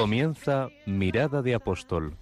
Comienza 0.00 0.70
Mirada 0.86 1.42
de 1.42 1.54
Apóstol, 1.54 2.14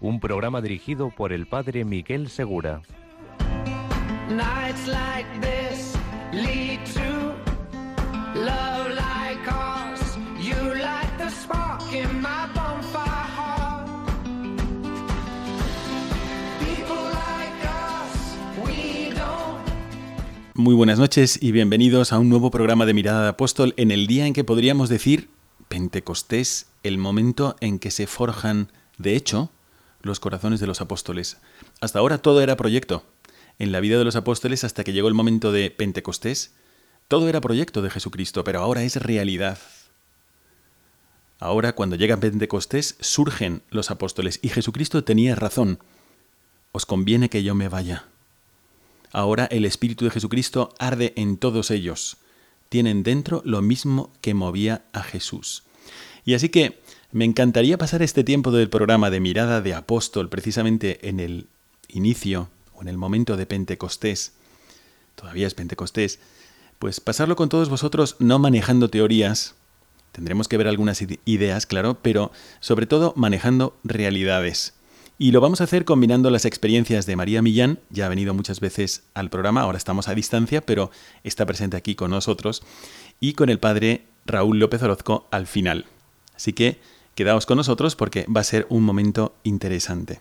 un 0.00 0.20
programa 0.20 0.60
dirigido 0.60 1.10
por 1.10 1.32
el 1.32 1.48
padre 1.48 1.84
Miguel 1.84 2.28
Segura. 2.28 2.82
Muy 20.54 20.74
buenas 20.76 21.00
noches 21.00 21.42
y 21.42 21.50
bienvenidos 21.50 22.12
a 22.12 22.20
un 22.20 22.28
nuevo 22.28 22.52
programa 22.52 22.86
de 22.86 22.94
Mirada 22.94 23.24
de 23.24 23.28
Apóstol 23.30 23.74
en 23.76 23.90
el 23.90 24.06
día 24.06 24.28
en 24.28 24.32
que 24.32 24.44
podríamos 24.44 24.88
decir 24.88 25.28
Pentecostés, 25.68 26.66
el 26.86 26.98
momento 26.98 27.56
en 27.60 27.78
que 27.78 27.90
se 27.90 28.06
forjan, 28.06 28.72
de 28.98 29.16
hecho, 29.16 29.50
los 30.02 30.20
corazones 30.20 30.60
de 30.60 30.66
los 30.66 30.80
apóstoles. 30.80 31.38
Hasta 31.80 31.98
ahora 31.98 32.18
todo 32.18 32.40
era 32.40 32.56
proyecto. 32.56 33.04
En 33.58 33.72
la 33.72 33.80
vida 33.80 33.98
de 33.98 34.04
los 34.04 34.16
apóstoles 34.16 34.64
hasta 34.64 34.84
que 34.84 34.92
llegó 34.92 35.08
el 35.08 35.14
momento 35.14 35.52
de 35.52 35.70
Pentecostés, 35.70 36.54
todo 37.08 37.28
era 37.28 37.40
proyecto 37.40 37.82
de 37.82 37.90
Jesucristo, 37.90 38.44
pero 38.44 38.60
ahora 38.60 38.82
es 38.82 38.96
realidad. 38.96 39.58
Ahora, 41.38 41.74
cuando 41.74 41.96
llega 41.96 42.16
Pentecostés, 42.16 42.96
surgen 43.00 43.62
los 43.70 43.90
apóstoles 43.90 44.38
y 44.42 44.48
Jesucristo 44.48 45.04
tenía 45.04 45.34
razón. 45.34 45.78
Os 46.72 46.86
conviene 46.86 47.28
que 47.28 47.42
yo 47.42 47.54
me 47.54 47.68
vaya. 47.68 48.06
Ahora 49.12 49.46
el 49.46 49.64
Espíritu 49.64 50.04
de 50.04 50.10
Jesucristo 50.10 50.74
arde 50.78 51.12
en 51.16 51.36
todos 51.36 51.70
ellos. 51.70 52.18
Tienen 52.68 53.02
dentro 53.02 53.42
lo 53.44 53.62
mismo 53.62 54.12
que 54.20 54.34
movía 54.34 54.84
a 54.92 55.02
Jesús. 55.02 55.62
Y 56.26 56.34
así 56.34 56.50
que 56.50 56.78
me 57.12 57.24
encantaría 57.24 57.78
pasar 57.78 58.02
este 58.02 58.24
tiempo 58.24 58.50
del 58.50 58.68
programa 58.68 59.10
de 59.10 59.20
mirada 59.20 59.62
de 59.62 59.72
apóstol 59.72 60.28
precisamente 60.28 61.08
en 61.08 61.20
el 61.20 61.46
inicio 61.88 62.50
o 62.74 62.82
en 62.82 62.88
el 62.88 62.98
momento 62.98 63.36
de 63.36 63.46
Pentecostés. 63.46 64.32
Todavía 65.14 65.46
es 65.46 65.54
Pentecostés. 65.54 66.18
Pues 66.80 67.00
pasarlo 67.00 67.36
con 67.36 67.48
todos 67.48 67.70
vosotros 67.70 68.16
no 68.18 68.38
manejando 68.40 68.90
teorías. 68.90 69.54
Tendremos 70.10 70.48
que 70.48 70.56
ver 70.56 70.66
algunas 70.66 71.00
ideas, 71.24 71.64
claro, 71.64 71.98
pero 72.02 72.32
sobre 72.60 72.86
todo 72.86 73.12
manejando 73.16 73.76
realidades. 73.84 74.74
Y 75.18 75.30
lo 75.30 75.40
vamos 75.40 75.60
a 75.60 75.64
hacer 75.64 75.84
combinando 75.84 76.28
las 76.30 76.44
experiencias 76.44 77.06
de 77.06 77.16
María 77.16 77.40
Millán, 77.40 77.78
ya 77.88 78.06
ha 78.06 78.10
venido 78.10 78.34
muchas 78.34 78.60
veces 78.60 79.04
al 79.14 79.30
programa, 79.30 79.62
ahora 79.62 79.78
estamos 79.78 80.08
a 80.08 80.14
distancia, 80.14 80.60
pero 80.60 80.90
está 81.24 81.46
presente 81.46 81.76
aquí 81.76 81.94
con 81.94 82.10
nosotros, 82.10 82.62
y 83.20 83.32
con 83.32 83.48
el 83.48 83.58
padre 83.58 84.04
Raúl 84.26 84.58
López 84.58 84.82
Orozco 84.82 85.26
al 85.30 85.46
final. 85.46 85.86
Así 86.36 86.52
que 86.52 86.78
quedaos 87.14 87.46
con 87.46 87.56
nosotros 87.56 87.96
porque 87.96 88.26
va 88.34 88.42
a 88.42 88.44
ser 88.44 88.66
un 88.68 88.84
momento 88.84 89.34
interesante. 89.42 90.20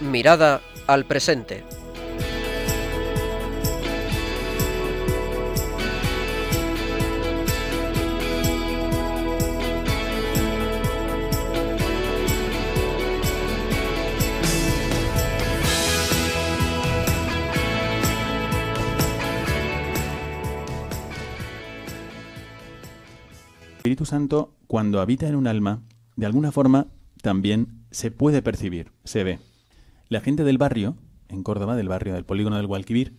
Mirada 0.00 0.60
al 0.86 1.06
presente. 1.06 1.64
Espíritu 23.84 24.06
Santo, 24.06 24.56
cuando 24.66 25.02
habita 25.02 25.28
en 25.28 25.36
un 25.36 25.46
alma, 25.46 25.82
de 26.16 26.24
alguna 26.24 26.52
forma 26.52 26.86
también 27.20 27.84
se 27.90 28.10
puede 28.10 28.40
percibir, 28.40 28.92
se 29.04 29.24
ve. 29.24 29.40
La 30.08 30.22
gente 30.22 30.42
del 30.42 30.56
barrio, 30.56 30.96
en 31.28 31.42
Córdoba, 31.42 31.76
del 31.76 31.88
barrio 31.88 32.14
del 32.14 32.24
polígono 32.24 32.56
del 32.56 32.66
Gualquivir, 32.66 33.14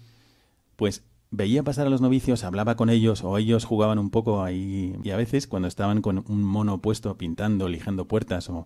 pues 0.76 1.04
veía 1.30 1.62
pasar 1.62 1.86
a 1.86 1.92
los 1.92 2.02
novicios, 2.02 2.44
hablaba 2.44 2.76
con 2.76 2.90
ellos 2.90 3.24
o 3.24 3.38
ellos 3.38 3.64
jugaban 3.64 4.00
un 4.00 4.10
poco 4.10 4.42
ahí 4.42 4.96
y 5.04 5.12
a 5.12 5.18
veces 5.18 5.46
cuando 5.46 5.68
estaban 5.68 6.02
con 6.02 6.26
un 6.28 6.44
mono 6.44 6.82
puesto 6.82 7.16
pintando, 7.16 7.70
lijando 7.70 8.08
puertas 8.08 8.50
o, 8.50 8.66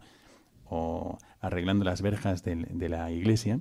o 0.70 1.18
arreglando 1.42 1.84
las 1.84 2.02
verjas 2.02 2.46
de, 2.46 2.56
de 2.56 2.88
la 2.88 3.12
iglesia, 3.12 3.60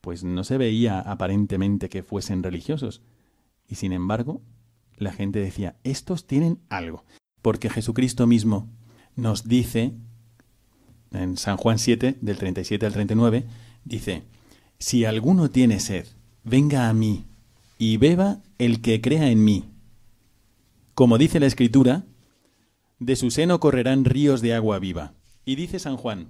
pues 0.00 0.24
no 0.24 0.42
se 0.42 0.58
veía 0.58 0.98
aparentemente 0.98 1.88
que 1.88 2.02
fuesen 2.02 2.42
religiosos. 2.42 3.02
Y 3.68 3.76
sin 3.76 3.92
embargo, 3.92 4.42
la 4.96 5.12
gente 5.12 5.38
decía, 5.38 5.76
estos 5.84 6.26
tienen 6.26 6.58
algo. 6.70 7.04
Porque 7.46 7.70
Jesucristo 7.70 8.26
mismo 8.26 8.68
nos 9.14 9.46
dice, 9.46 9.92
en 11.12 11.36
San 11.36 11.56
Juan 11.56 11.78
7, 11.78 12.16
del 12.20 12.38
37 12.38 12.84
al 12.84 12.92
39, 12.92 13.46
dice, 13.84 14.24
si 14.80 15.04
alguno 15.04 15.48
tiene 15.48 15.78
sed, 15.78 16.08
venga 16.42 16.88
a 16.88 16.92
mí 16.92 17.24
y 17.78 17.98
beba 17.98 18.40
el 18.58 18.80
que 18.80 19.00
crea 19.00 19.30
en 19.30 19.44
mí. 19.44 19.64
Como 20.94 21.18
dice 21.18 21.38
la 21.38 21.46
Escritura, 21.46 22.04
de 22.98 23.14
su 23.14 23.30
seno 23.30 23.60
correrán 23.60 24.04
ríos 24.04 24.40
de 24.40 24.52
agua 24.52 24.80
viva. 24.80 25.14
Y 25.44 25.54
dice 25.54 25.78
San 25.78 25.96
Juan, 25.96 26.26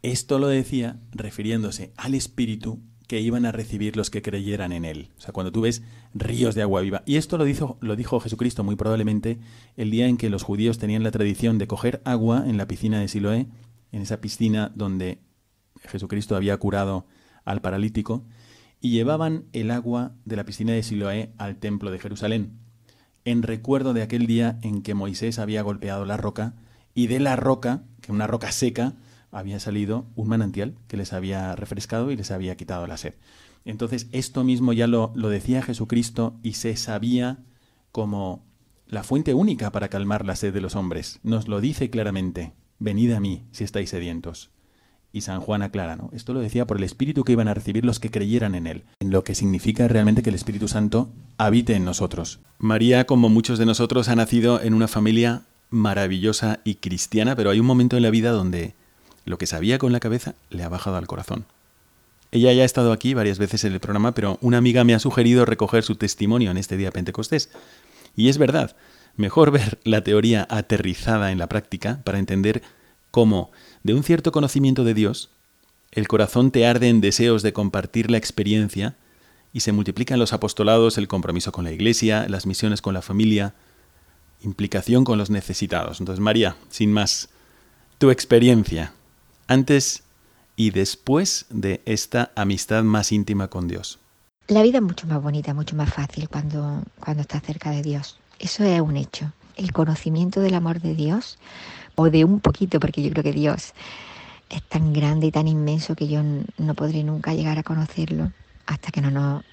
esto 0.00 0.38
lo 0.38 0.48
decía 0.48 0.98
refiriéndose 1.12 1.92
al 1.98 2.14
Espíritu 2.14 2.80
que 3.06 3.20
iban 3.20 3.44
a 3.44 3.52
recibir 3.52 3.96
los 3.96 4.10
que 4.10 4.22
creyeran 4.22 4.72
en 4.72 4.84
él. 4.84 5.10
O 5.18 5.20
sea, 5.20 5.32
cuando 5.32 5.52
tú 5.52 5.62
ves 5.62 5.82
ríos 6.14 6.54
de 6.54 6.62
agua 6.62 6.80
viva. 6.80 7.02
Y 7.06 7.16
esto 7.16 7.36
lo 7.36 7.44
dijo, 7.44 7.76
lo 7.80 7.96
dijo 7.96 8.20
Jesucristo 8.20 8.64
muy 8.64 8.76
probablemente 8.76 9.38
el 9.76 9.90
día 9.90 10.06
en 10.06 10.16
que 10.16 10.30
los 10.30 10.42
judíos 10.42 10.78
tenían 10.78 11.02
la 11.02 11.10
tradición 11.10 11.58
de 11.58 11.66
coger 11.66 12.00
agua 12.04 12.44
en 12.46 12.56
la 12.56 12.66
piscina 12.66 13.00
de 13.00 13.08
Siloé, 13.08 13.46
en 13.92 14.02
esa 14.02 14.20
piscina 14.20 14.72
donde 14.74 15.18
Jesucristo 15.82 16.34
había 16.36 16.56
curado 16.56 17.06
al 17.44 17.60
paralítico, 17.60 18.24
y 18.80 18.90
llevaban 18.90 19.44
el 19.52 19.70
agua 19.70 20.12
de 20.24 20.36
la 20.36 20.44
piscina 20.44 20.72
de 20.72 20.82
Siloé 20.82 21.32
al 21.38 21.56
templo 21.56 21.90
de 21.90 21.98
Jerusalén, 21.98 22.58
en 23.24 23.42
recuerdo 23.42 23.94
de 23.94 24.02
aquel 24.02 24.26
día 24.26 24.58
en 24.62 24.82
que 24.82 24.94
Moisés 24.94 25.38
había 25.38 25.62
golpeado 25.62 26.04
la 26.04 26.16
roca, 26.16 26.54
y 26.94 27.06
de 27.08 27.20
la 27.20 27.36
roca, 27.36 27.82
que 28.00 28.12
una 28.12 28.26
roca 28.26 28.52
seca, 28.52 28.94
había 29.34 29.60
salido 29.60 30.06
un 30.14 30.28
manantial 30.28 30.74
que 30.88 30.96
les 30.96 31.12
había 31.12 31.54
refrescado 31.56 32.10
y 32.10 32.16
les 32.16 32.30
había 32.30 32.56
quitado 32.56 32.86
la 32.86 32.96
sed. 32.96 33.14
Entonces, 33.64 34.08
esto 34.12 34.44
mismo 34.44 34.72
ya 34.72 34.86
lo, 34.86 35.12
lo, 35.14 35.28
decía 35.28 35.62
Jesucristo 35.62 36.38
y 36.42 36.52
se 36.52 36.76
sabía 36.76 37.38
como 37.92 38.44
la 38.86 39.02
fuente 39.02 39.34
única 39.34 39.72
para 39.72 39.88
calmar 39.88 40.24
la 40.24 40.36
sed 40.36 40.54
de 40.54 40.60
los 40.60 40.76
hombres. 40.76 41.18
Nos 41.22 41.48
lo 41.48 41.60
dice 41.60 41.90
claramente, 41.90 42.52
venid 42.78 43.12
a 43.12 43.20
mí 43.20 43.44
si 43.50 43.64
estáis 43.64 43.90
sedientos. 43.90 44.50
Y 45.12 45.20
San 45.22 45.40
Juan 45.40 45.62
aclara, 45.62 45.96
¿no? 45.96 46.10
Esto 46.12 46.34
lo 46.34 46.40
decía 46.40 46.66
por 46.66 46.76
el 46.76 46.82
Espíritu 46.82 47.22
que 47.22 47.32
iban 47.32 47.48
a 47.48 47.54
recibir 47.54 47.84
los 47.84 48.00
que 48.00 48.10
creyeran 48.10 48.54
en 48.54 48.66
Él, 48.66 48.84
en 48.98 49.10
lo 49.10 49.22
que 49.22 49.34
significa 49.34 49.86
realmente 49.88 50.22
que 50.22 50.30
el 50.30 50.34
Espíritu 50.34 50.66
Santo 50.68 51.12
habite 51.38 51.74
en 51.74 51.84
nosotros. 51.84 52.40
María, 52.58 53.06
como 53.06 53.28
muchos 53.28 53.58
de 53.58 53.66
nosotros, 53.66 54.08
ha 54.08 54.16
nacido 54.16 54.60
en 54.60 54.74
una 54.74 54.88
familia 54.88 55.42
maravillosa 55.70 56.60
y 56.64 56.76
cristiana, 56.76 57.36
pero 57.36 57.50
hay 57.50 57.60
un 57.60 57.66
momento 57.66 57.96
en 57.96 58.02
la 58.02 58.10
vida 58.10 58.32
donde 58.32 58.74
lo 59.24 59.38
que 59.38 59.46
sabía 59.46 59.78
con 59.78 59.92
la 59.92 60.00
cabeza 60.00 60.34
le 60.50 60.62
ha 60.62 60.68
bajado 60.68 60.96
al 60.96 61.06
corazón. 61.06 61.46
Ella 62.30 62.52
ya 62.52 62.62
ha 62.62 62.66
estado 62.66 62.92
aquí 62.92 63.14
varias 63.14 63.38
veces 63.38 63.64
en 63.64 63.72
el 63.72 63.80
programa, 63.80 64.12
pero 64.12 64.38
una 64.40 64.58
amiga 64.58 64.82
me 64.84 64.94
ha 64.94 64.98
sugerido 64.98 65.44
recoger 65.44 65.84
su 65.84 65.94
testimonio 65.94 66.50
en 66.50 66.56
este 66.56 66.76
día 66.76 66.90
Pentecostés. 66.90 67.50
Y 68.16 68.28
es 68.28 68.38
verdad, 68.38 68.76
mejor 69.16 69.50
ver 69.52 69.78
la 69.84 70.02
teoría 70.02 70.46
aterrizada 70.50 71.30
en 71.30 71.38
la 71.38 71.48
práctica 71.48 72.00
para 72.04 72.18
entender 72.18 72.62
cómo, 73.10 73.52
de 73.84 73.94
un 73.94 74.02
cierto 74.02 74.32
conocimiento 74.32 74.82
de 74.82 74.94
Dios, 74.94 75.30
el 75.92 76.08
corazón 76.08 76.50
te 76.50 76.66
arde 76.66 76.88
en 76.88 77.00
deseos 77.00 77.42
de 77.42 77.52
compartir 77.52 78.10
la 78.10 78.16
experiencia 78.16 78.96
y 79.52 79.60
se 79.60 79.70
multiplican 79.70 80.18
los 80.18 80.32
apostolados, 80.32 80.98
el 80.98 81.06
compromiso 81.06 81.52
con 81.52 81.62
la 81.62 81.70
iglesia, 81.70 82.26
las 82.28 82.46
misiones 82.46 82.82
con 82.82 82.94
la 82.94 83.02
familia, 83.02 83.54
implicación 84.42 85.04
con 85.04 85.18
los 85.18 85.30
necesitados. 85.30 86.00
Entonces, 86.00 86.20
María, 86.20 86.56
sin 86.68 86.92
más, 86.92 87.28
tu 87.98 88.10
experiencia 88.10 88.92
antes 89.46 90.02
y 90.56 90.70
después 90.70 91.46
de 91.50 91.82
esta 91.84 92.30
amistad 92.36 92.84
más 92.84 93.12
íntima 93.12 93.48
con 93.48 93.68
Dios. 93.68 93.98
La 94.48 94.62
vida 94.62 94.78
es 94.78 94.84
mucho 94.84 95.06
más 95.06 95.22
bonita, 95.22 95.54
mucho 95.54 95.74
más 95.74 95.92
fácil 95.92 96.28
cuando, 96.28 96.82
cuando 97.00 97.22
estás 97.22 97.42
cerca 97.42 97.70
de 97.70 97.82
Dios. 97.82 98.18
Eso 98.38 98.64
es 98.64 98.80
un 98.80 98.96
hecho. 98.96 99.32
El 99.56 99.72
conocimiento 99.72 100.40
del 100.40 100.54
amor 100.54 100.80
de 100.80 100.94
Dios, 100.94 101.38
o 101.94 102.10
de 102.10 102.24
un 102.24 102.40
poquito, 102.40 102.80
porque 102.80 103.02
yo 103.02 103.10
creo 103.10 103.22
que 103.22 103.32
Dios 103.32 103.72
es 104.50 104.62
tan 104.68 104.92
grande 104.92 105.28
y 105.28 105.30
tan 105.30 105.48
inmenso 105.48 105.94
que 105.94 106.08
yo 106.08 106.22
no 106.58 106.74
podré 106.74 107.02
nunca 107.04 107.34
llegar 107.34 107.58
a 107.58 107.62
conocerlo 107.62 108.32
hasta 108.66 108.90
que 108.90 109.00
no 109.00 109.10
nos 109.10 109.44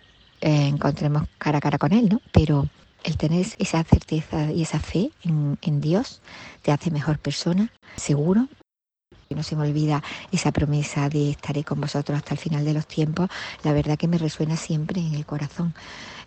eh, 0.41 0.67
encontremos 0.67 1.23
cara 1.37 1.59
a 1.59 1.61
cara 1.61 1.77
con 1.77 1.93
Él, 1.93 2.09
¿no? 2.09 2.21
Pero 2.31 2.67
el 3.03 3.17
tener 3.17 3.45
esa 3.57 3.83
certeza 3.83 4.51
y 4.51 4.61
esa 4.63 4.79
fe 4.79 5.11
en, 5.23 5.57
en 5.61 5.81
Dios 5.81 6.21
te 6.61 6.71
hace 6.71 6.91
mejor 6.91 7.19
persona, 7.19 7.71
seguro, 7.95 8.47
no 9.35 9.43
se 9.43 9.55
me 9.55 9.63
olvida 9.67 10.03
esa 10.31 10.51
promesa 10.51 11.09
de 11.09 11.31
estaré 11.31 11.63
con 11.63 11.81
vosotros 11.81 12.17
hasta 12.17 12.33
el 12.33 12.39
final 12.39 12.65
de 12.65 12.73
los 12.73 12.87
tiempos, 12.87 13.29
la 13.63 13.73
verdad 13.73 13.97
que 13.97 14.07
me 14.07 14.17
resuena 14.17 14.57
siempre 14.57 15.01
en 15.01 15.13
el 15.13 15.25
corazón, 15.25 15.73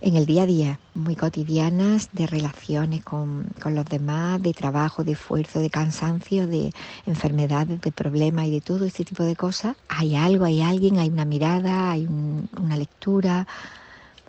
en 0.00 0.16
el 0.16 0.26
día 0.26 0.42
a 0.42 0.46
día, 0.46 0.78
muy 0.94 1.16
cotidianas, 1.16 2.10
de 2.12 2.26
relaciones 2.26 3.02
con, 3.02 3.46
los 3.64 3.84
demás, 3.86 4.42
de 4.42 4.52
trabajo, 4.52 5.04
de 5.04 5.12
esfuerzo, 5.12 5.60
de 5.60 5.70
cansancio, 5.70 6.46
de 6.46 6.72
enfermedades, 7.06 7.80
de 7.80 7.92
problemas 7.92 8.46
y 8.46 8.50
de 8.50 8.60
todo 8.60 8.84
este 8.84 9.04
tipo 9.04 9.22
de 9.22 9.36
cosas. 9.36 9.76
Hay 9.88 10.14
algo, 10.16 10.44
hay 10.44 10.60
alguien, 10.60 10.98
hay 10.98 11.08
una 11.08 11.24
mirada, 11.24 11.90
hay 11.90 12.06
una 12.06 12.76
lectura 12.76 13.46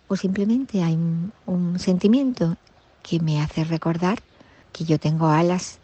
o 0.07 0.15
simplemente 0.15 0.83
hay 0.83 0.97
un 1.45 1.79
sentimiento 1.79 2.57
que 3.03 3.19
me 3.19 3.41
hace 3.41 3.63
recordar 3.63 4.19
que 4.71 4.83
yo 4.83 4.99
tengo 4.99 5.27
alas 5.27 5.79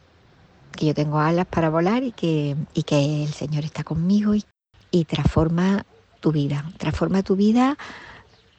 que 0.71 0.88
yo 0.88 0.94
tengo 0.94 1.19
alas 1.19 1.45
para 1.47 1.69
volar 1.69 2.03
y 2.03 2.12
que, 2.12 2.56
y 2.73 2.83
que 2.83 3.23
el 3.23 3.33
Señor 3.33 3.63
está 3.65 3.83
conmigo 3.83 4.35
y, 4.35 4.44
y 4.91 5.06
transforma 5.06 5.85
tu 6.19 6.31
vida. 6.31 6.65
Transforma 6.77 7.23
tu 7.23 7.35
vida 7.35 7.77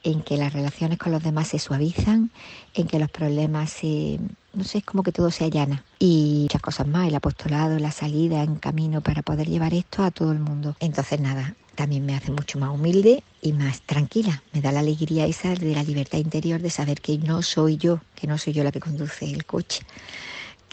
en 0.03 0.21
que 0.21 0.37
las 0.37 0.53
relaciones 0.53 0.97
con 0.97 1.11
los 1.11 1.23
demás 1.23 1.47
se 1.47 1.59
suavizan, 1.59 2.29
en 2.73 2.87
que 2.87 2.99
los 2.99 3.09
problemas 3.09 3.71
se, 3.71 4.19
no 4.53 4.63
sé, 4.63 4.79
es 4.79 4.83
como 4.83 5.01
que 5.01 5.13
todo 5.13 5.31
se 5.31 5.45
allana. 5.45 5.85
Y 5.97 6.41
muchas 6.43 6.61
cosas 6.61 6.87
más, 6.87 7.07
el 7.07 7.15
apostolado, 7.15 7.79
la 7.79 7.91
salida 7.91 8.43
en 8.43 8.55
camino 8.55 9.01
para 9.01 9.21
poder 9.21 9.47
llevar 9.47 9.73
esto 9.73 10.03
a 10.03 10.11
todo 10.11 10.33
el 10.33 10.39
mundo. 10.39 10.75
Entonces 10.81 11.21
nada, 11.21 11.55
también 11.75 12.05
me 12.05 12.15
hace 12.15 12.31
mucho 12.31 12.59
más 12.59 12.69
humilde 12.69 13.23
y 13.41 13.53
más 13.53 13.81
tranquila. 13.81 14.43
Me 14.51 14.61
da 14.61 14.71
la 14.71 14.81
alegría 14.81 15.25
esa 15.25 15.55
de 15.55 15.73
la 15.73 15.83
libertad 15.83 16.19
interior 16.19 16.61
de 16.61 16.69
saber 16.69 16.99
que 16.99 17.17
no 17.17 17.41
soy 17.41 17.77
yo, 17.77 18.01
que 18.15 18.27
no 18.27 18.37
soy 18.37 18.53
yo 18.53 18.63
la 18.63 18.71
que 18.71 18.81
conduce 18.81 19.25
el 19.25 19.45
coche, 19.45 19.83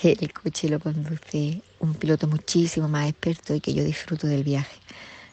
que 0.01 0.17
el 0.19 0.33
coche 0.33 0.71
lo 0.71 0.81
conduce 0.81 1.61
un 1.79 1.93
piloto 1.93 2.27
muchísimo 2.27 2.89
más 2.89 3.11
experto 3.11 3.55
y 3.55 3.61
que 3.61 3.75
yo 3.75 3.85
disfruto 3.85 4.27
del 4.27 4.45
viaje, 4.45 4.75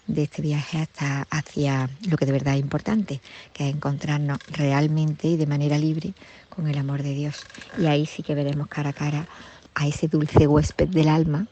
de 0.08 0.24
este 0.24 0.42
viaje 0.42 0.80
hasta 0.80 1.26
hacia 1.30 1.90
lo 2.10 2.18
que 2.18 2.26
de 2.26 2.34
verdad 2.34 2.56
es 2.56 2.60
importante, 2.60 3.22
que 3.54 3.70
es 3.70 3.74
encontrarnos 3.74 4.40
realmente 4.50 5.30
y 5.30 5.38
de 5.38 5.48
manera 5.48 5.78
libre 5.78 6.14
con 6.50 6.68
el 6.68 6.78
amor 6.78 7.02
de 7.02 7.14
Dios. 7.14 7.46
Y 7.78 7.86
ahí 7.86 8.06
sí 8.06 8.24
que 8.24 8.36
veremos 8.36 8.68
cara 8.68 8.90
a 8.90 8.94
cara 8.94 9.26
a 9.74 9.88
ese 9.88 10.10
dulce 10.10 10.48
huésped 10.48 10.90
del 10.90 11.08
alma 11.08 11.48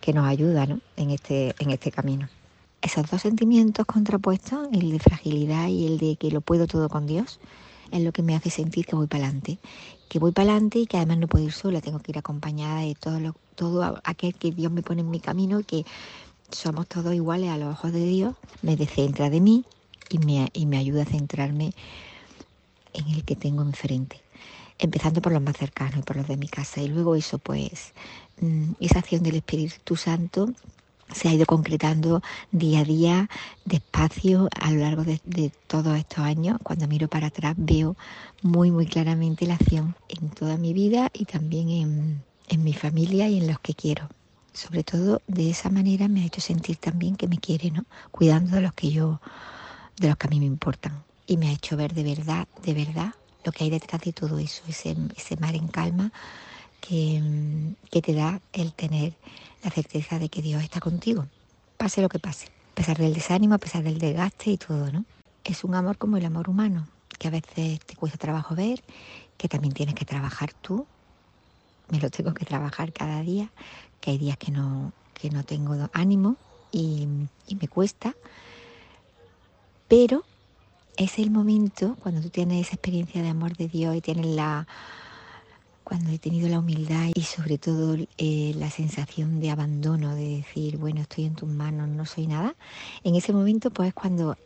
que 0.00 0.14
nos 0.14 0.26
ayuda 0.26 0.66
en, 0.96 1.10
este, 1.10 1.54
en 1.58 1.70
este 1.70 1.90
camino. 1.90 2.30
Esos 2.80 3.10
dos 3.10 3.20
sentimientos 3.20 3.84
contrapuestos, 3.84 4.68
el 4.72 4.90
de 4.90 5.00
fragilidad 5.00 5.68
y 5.68 5.86
el 5.86 5.98
de 5.98 6.16
que 6.16 6.30
lo 6.30 6.40
puedo 6.40 6.66
todo 6.66 6.88
con 6.88 7.06
Dios, 7.06 7.40
es 7.90 8.02
lo 8.02 8.12
que 8.12 8.22
me 8.22 8.34
hace 8.34 8.50
sentir 8.50 8.86
que 8.86 8.96
voy 8.96 9.06
para 9.06 9.24
adelante, 9.24 9.58
que 10.08 10.18
voy 10.18 10.32
para 10.32 10.50
adelante 10.52 10.78
y 10.78 10.86
que 10.86 10.96
además 10.96 11.18
no 11.18 11.26
puedo 11.28 11.44
ir 11.44 11.52
sola, 11.52 11.80
tengo 11.80 11.98
que 11.98 12.12
ir 12.12 12.18
acompañada 12.18 12.80
de 12.80 12.94
todo, 12.94 13.20
lo, 13.20 13.34
todo 13.54 14.00
aquel 14.04 14.34
que 14.34 14.52
Dios 14.52 14.70
me 14.72 14.82
pone 14.82 15.00
en 15.00 15.10
mi 15.10 15.20
camino 15.20 15.62
que 15.62 15.84
somos 16.50 16.86
todos 16.86 17.14
iguales 17.14 17.50
a 17.50 17.58
los 17.58 17.72
ojos 17.72 17.92
de 17.92 18.04
Dios, 18.06 18.34
me 18.62 18.76
descentra 18.76 19.30
de 19.30 19.40
mí 19.40 19.64
y 20.10 20.18
me, 20.18 20.48
y 20.52 20.66
me 20.66 20.78
ayuda 20.78 21.02
a 21.02 21.06
centrarme 21.06 21.72
en 22.92 23.08
el 23.08 23.24
que 23.24 23.34
tengo 23.34 23.62
enfrente, 23.62 24.20
empezando 24.78 25.20
por 25.20 25.32
los 25.32 25.42
más 25.42 25.56
cercanos 25.56 25.98
y 25.98 26.02
por 26.02 26.16
los 26.16 26.28
de 26.28 26.36
mi 26.36 26.48
casa. 26.48 26.80
Y 26.80 26.88
luego 26.88 27.16
eso, 27.16 27.38
pues, 27.38 27.92
mm, 28.40 28.72
esa 28.80 29.00
acción 29.00 29.22
del 29.22 29.36
Espíritu 29.36 29.96
Santo 29.96 30.50
se 31.12 31.28
ha 31.28 31.32
ido 31.32 31.46
concretando 31.46 32.22
día 32.50 32.80
a 32.80 32.84
día, 32.84 33.28
despacio, 33.64 34.48
a 34.60 34.70
lo 34.70 34.80
largo 34.80 35.04
de, 35.04 35.52
todos 35.66 35.96
estos 35.96 36.18
años. 36.18 36.58
Cuando 36.62 36.88
miro 36.88 37.08
para 37.08 37.28
atrás 37.28 37.54
veo 37.56 37.96
muy, 38.42 38.70
muy 38.70 38.86
claramente 38.86 39.46
la 39.46 39.54
acción 39.54 39.94
en 40.08 40.30
toda 40.30 40.56
mi 40.56 40.72
vida 40.72 41.10
y 41.12 41.24
también 41.24 41.68
en, 41.68 42.24
en 42.48 42.64
mi 42.64 42.72
familia 42.72 43.28
y 43.28 43.38
en 43.38 43.46
los 43.46 43.58
que 43.60 43.74
quiero. 43.74 44.08
Sobre 44.52 44.84
todo 44.84 45.20
de 45.26 45.50
esa 45.50 45.68
manera 45.68 46.08
me 46.08 46.22
ha 46.22 46.26
hecho 46.26 46.40
sentir 46.40 46.76
también 46.76 47.16
que 47.16 47.26
me 47.26 47.38
quiere, 47.38 47.70
¿no? 47.70 47.84
Cuidando 48.10 48.56
de 48.56 48.62
los 48.62 48.72
que 48.72 48.90
yo, 48.90 49.20
de 49.98 50.08
los 50.08 50.16
que 50.16 50.26
a 50.26 50.30
mí 50.30 50.38
me 50.38 50.46
importan. 50.46 51.02
Y 51.26 51.36
me 51.36 51.48
ha 51.48 51.52
hecho 51.52 51.76
ver 51.76 51.94
de 51.94 52.04
verdad, 52.04 52.46
de 52.62 52.74
verdad, 52.74 53.14
lo 53.44 53.52
que 53.52 53.64
hay 53.64 53.70
detrás 53.70 54.00
de 54.02 54.12
todo 54.12 54.38
eso, 54.38 54.62
ese, 54.68 54.96
ese 55.16 55.36
mar 55.36 55.54
en 55.54 55.68
calma 55.68 56.12
que, 56.86 57.22
que 57.90 58.02
te 58.02 58.12
da 58.12 58.40
el 58.52 58.74
tener 58.74 59.14
la 59.62 59.70
certeza 59.70 60.18
de 60.18 60.28
que 60.28 60.42
Dios 60.42 60.62
está 60.62 60.80
contigo, 60.80 61.26
pase 61.78 62.02
lo 62.02 62.10
que 62.10 62.18
pase, 62.18 62.48
a 62.72 62.74
pesar 62.74 62.98
del 62.98 63.14
desánimo, 63.14 63.54
a 63.54 63.58
pesar 63.58 63.82
del 63.82 63.98
desgaste 63.98 64.50
y 64.50 64.58
todo, 64.58 64.92
¿no? 64.92 65.04
Es 65.44 65.64
un 65.64 65.74
amor 65.74 65.96
como 65.96 66.18
el 66.18 66.24
amor 66.26 66.50
humano, 66.50 66.86
que 67.18 67.28
a 67.28 67.30
veces 67.30 67.80
te 67.80 67.96
cuesta 67.96 68.18
trabajo 68.18 68.54
ver, 68.54 68.82
que 69.38 69.48
también 69.48 69.72
tienes 69.72 69.94
que 69.94 70.04
trabajar 70.04 70.52
tú, 70.52 70.86
me 71.88 72.00
lo 72.00 72.10
tengo 72.10 72.34
que 72.34 72.44
trabajar 72.44 72.92
cada 72.92 73.22
día, 73.22 73.50
que 74.00 74.10
hay 74.10 74.18
días 74.18 74.36
que 74.36 74.52
no, 74.52 74.92
que 75.14 75.30
no 75.30 75.42
tengo 75.44 75.88
ánimo 75.92 76.36
y 76.70 77.06
me 77.06 77.68
cuesta, 77.68 78.14
pero 79.88 80.24
es 80.96 81.18
el 81.18 81.30
momento 81.30 81.96
cuando 82.02 82.20
tú 82.20 82.30
tienes 82.30 82.66
esa 82.66 82.76
experiencia 82.76 83.22
de 83.22 83.28
amor 83.28 83.56
de 83.56 83.68
Dios 83.68 83.96
y 83.96 84.00
tienes 84.00 84.26
la 84.26 84.66
cuando 85.84 86.10
he 86.10 86.18
tenido 86.18 86.48
la 86.48 86.58
humildad 86.58 87.10
y 87.14 87.22
sobre 87.22 87.58
todo 87.58 87.96
eh, 88.16 88.54
la 88.56 88.70
sensación 88.70 89.38
de 89.38 89.50
abandono, 89.50 90.14
de 90.14 90.38
decir, 90.38 90.78
bueno, 90.78 91.02
estoy 91.02 91.24
en 91.26 91.34
tus 91.34 91.48
manos, 91.48 91.88
no 91.88 92.06
soy 92.06 92.26
nada, 92.26 92.56
en 93.04 93.14
ese 93.14 93.32
momento 93.32 93.70
pues 93.70 93.88
es 93.88 93.94
cuando 93.94 94.36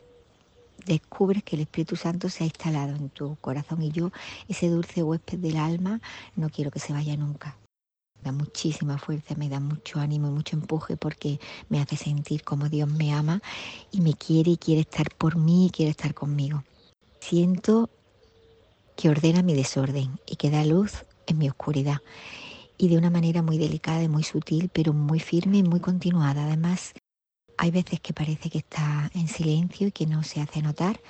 descubres 0.85 1.43
que 1.43 1.55
el 1.55 1.61
Espíritu 1.61 1.95
Santo 1.95 2.29
se 2.29 2.43
ha 2.43 2.47
instalado 2.47 2.95
en 2.95 3.09
tu 3.09 3.37
corazón 3.37 3.81
y 3.81 3.91
yo, 3.91 4.11
ese 4.47 4.69
dulce 4.69 5.01
huésped 5.01 5.39
del 5.39 5.57
alma, 5.57 6.01
no 6.35 6.49
quiero 6.49 6.71
que 6.71 6.79
se 6.79 6.93
vaya 6.93 7.15
nunca. 7.15 7.57
Me 8.17 8.23
da 8.23 8.31
muchísima 8.33 8.97
fuerza, 8.97 9.35
me 9.35 9.47
da 9.47 9.61
mucho 9.61 9.99
ánimo 9.99 10.27
y 10.27 10.31
mucho 10.31 10.57
empuje 10.57 10.97
porque 10.97 11.39
me 11.69 11.79
hace 11.79 11.95
sentir 11.95 12.43
como 12.43 12.67
Dios 12.67 12.89
me 12.89 13.13
ama 13.13 13.41
y 13.91 14.01
me 14.01 14.13
quiere 14.13 14.51
y 14.51 14.57
quiere 14.57 14.81
estar 14.81 15.15
por 15.15 15.37
mí 15.37 15.67
y 15.67 15.69
quiere 15.69 15.91
estar 15.91 16.13
conmigo. 16.13 16.63
Siento 17.21 17.89
que 18.97 19.09
ordena 19.09 19.41
mi 19.41 19.53
desorden 19.53 20.19
y 20.25 20.35
que 20.35 20.49
da 20.49 20.65
luz 20.65 21.05
en 21.29 21.37
mi 21.37 21.49
oscuridad 21.49 22.01
y 22.77 22.87
de 22.87 22.97
una 22.97 23.09
manera 23.09 23.41
muy 23.41 23.57
delicada 23.57 24.01
y 24.01 24.07
muy 24.07 24.23
sutil, 24.23 24.69
pero 24.73 24.93
muy 24.93 25.19
firme 25.19 25.57
y 25.57 25.63
muy 25.63 25.81
continuada. 25.81 26.45
Además, 26.45 26.93
hay 27.57 27.71
veces 27.71 27.99
que 27.99 28.13
parece 28.13 28.49
que 28.49 28.59
está 28.59 29.11
en 29.13 29.27
silencio 29.27 29.87
y 29.87 29.91
que 29.91 30.05
no 30.05 30.23
se 30.23 30.39
hace 30.39 30.61
notar, 30.61 31.01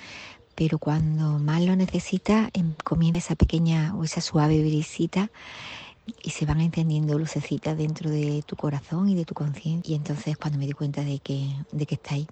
pero 0.56 0.78
cuando 0.78 1.38
más 1.38 1.62
lo 1.62 1.76
necesita, 1.76 2.50
em, 2.52 2.74
comienza 2.84 3.20
esa 3.20 3.36
pequeña 3.36 3.94
o 3.94 4.02
esa 4.02 4.20
suave 4.20 4.60
brisita 4.60 5.30
y 6.24 6.30
se 6.30 6.44
van 6.44 6.60
encendiendo 6.60 7.16
lucecitas 7.18 7.78
dentro 7.78 8.10
de 8.10 8.42
tu 8.44 8.56
corazón 8.56 9.08
y 9.08 9.14
de 9.14 9.24
tu 9.24 9.34
conciencia. 9.34 9.92
Y 9.92 9.96
entonces 9.96 10.36
cuando 10.36 10.58
me 10.58 10.66
di 10.66 10.72
cuenta 10.72 11.04
de 11.04 11.20
que, 11.20 11.48
de 11.70 11.86
que 11.86 11.94
está 11.94 12.16
ahí. 12.16 12.26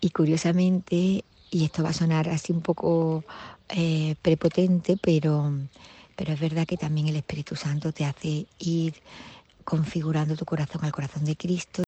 Y 0.00 0.10
curiosamente, 0.10 1.24
y 1.50 1.64
esto 1.64 1.84
va 1.84 1.90
a 1.90 1.94
sonar 1.94 2.28
así 2.28 2.52
un 2.52 2.60
poco 2.60 3.24
eh, 3.68 4.16
prepotente, 4.20 4.98
pero 5.00 5.52
pero 6.16 6.32
es 6.32 6.40
verdad 6.40 6.66
que 6.66 6.76
también 6.76 7.08
el 7.08 7.16
Espíritu 7.16 7.56
Santo 7.56 7.92
te 7.92 8.04
hace 8.04 8.46
ir 8.58 8.94
configurando 9.64 10.36
tu 10.36 10.44
corazón 10.44 10.84
al 10.84 10.92
corazón 10.92 11.24
de 11.24 11.36
Cristo. 11.36 11.84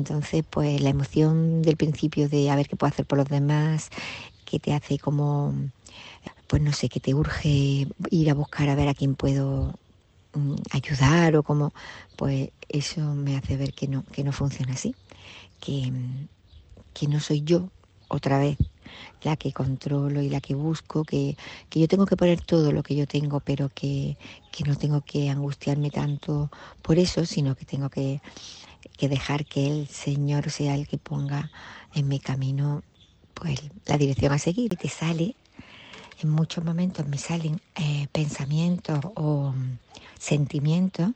Entonces, 0.00 0.44
pues 0.48 0.80
la 0.80 0.90
emoción 0.90 1.62
del 1.62 1.76
principio 1.76 2.28
de 2.28 2.50
a 2.50 2.56
ver 2.56 2.68
qué 2.68 2.76
puedo 2.76 2.92
hacer 2.92 3.06
por 3.06 3.18
los 3.18 3.28
demás, 3.28 3.90
que 4.44 4.58
te 4.58 4.72
hace 4.72 4.98
como, 4.98 5.54
pues 6.46 6.62
no 6.62 6.72
sé, 6.72 6.88
que 6.88 7.00
te 7.00 7.14
urge 7.14 7.86
ir 8.10 8.30
a 8.30 8.34
buscar 8.34 8.68
a 8.68 8.74
ver 8.74 8.88
a 8.88 8.94
quién 8.94 9.14
puedo 9.14 9.74
mm, 10.34 10.54
ayudar 10.72 11.36
o 11.36 11.42
como, 11.42 11.72
pues 12.16 12.50
eso 12.68 13.00
me 13.14 13.36
hace 13.36 13.56
ver 13.56 13.72
que 13.74 13.88
no, 13.88 14.04
que 14.12 14.24
no 14.24 14.32
funciona 14.32 14.72
así, 14.72 14.94
que, 15.60 15.92
que 16.94 17.06
no 17.06 17.20
soy 17.20 17.42
yo 17.42 17.68
otra 18.08 18.38
vez 18.38 18.56
la 19.22 19.36
que 19.36 19.52
controlo 19.52 20.22
y 20.22 20.28
la 20.28 20.40
que 20.40 20.54
busco, 20.54 21.04
que, 21.04 21.36
yo 21.70 21.88
tengo 21.88 22.06
que 22.06 22.16
poner 22.16 22.40
todo 22.40 22.72
lo 22.72 22.82
que 22.82 22.94
yo 22.94 23.06
tengo, 23.06 23.40
pero 23.40 23.68
que, 23.68 24.16
no 24.66 24.76
tengo 24.76 25.00
que 25.00 25.30
angustiarme 25.30 25.90
tanto 25.90 26.50
por 26.82 26.98
eso, 26.98 27.24
sino 27.24 27.54
que 27.54 27.64
tengo 27.64 27.88
que, 27.88 28.20
dejar 29.00 29.46
que 29.46 29.66
el 29.66 29.88
Señor 29.88 30.50
sea 30.50 30.74
el 30.74 30.86
que 30.86 30.98
ponga 30.98 31.50
en 31.94 32.06
mi 32.08 32.20
camino 32.20 32.82
pues 33.34 33.60
la 33.86 33.96
dirección 33.96 34.32
a 34.32 34.38
seguir. 34.38 34.72
Y 34.74 34.76
te 34.76 34.88
sale, 34.88 35.34
en 36.22 36.28
muchos 36.28 36.64
momentos 36.64 37.06
me 37.06 37.16
salen 37.16 37.60
eh, 37.76 38.06
pensamientos 38.12 39.00
o 39.14 39.54
sentimientos 40.18 41.12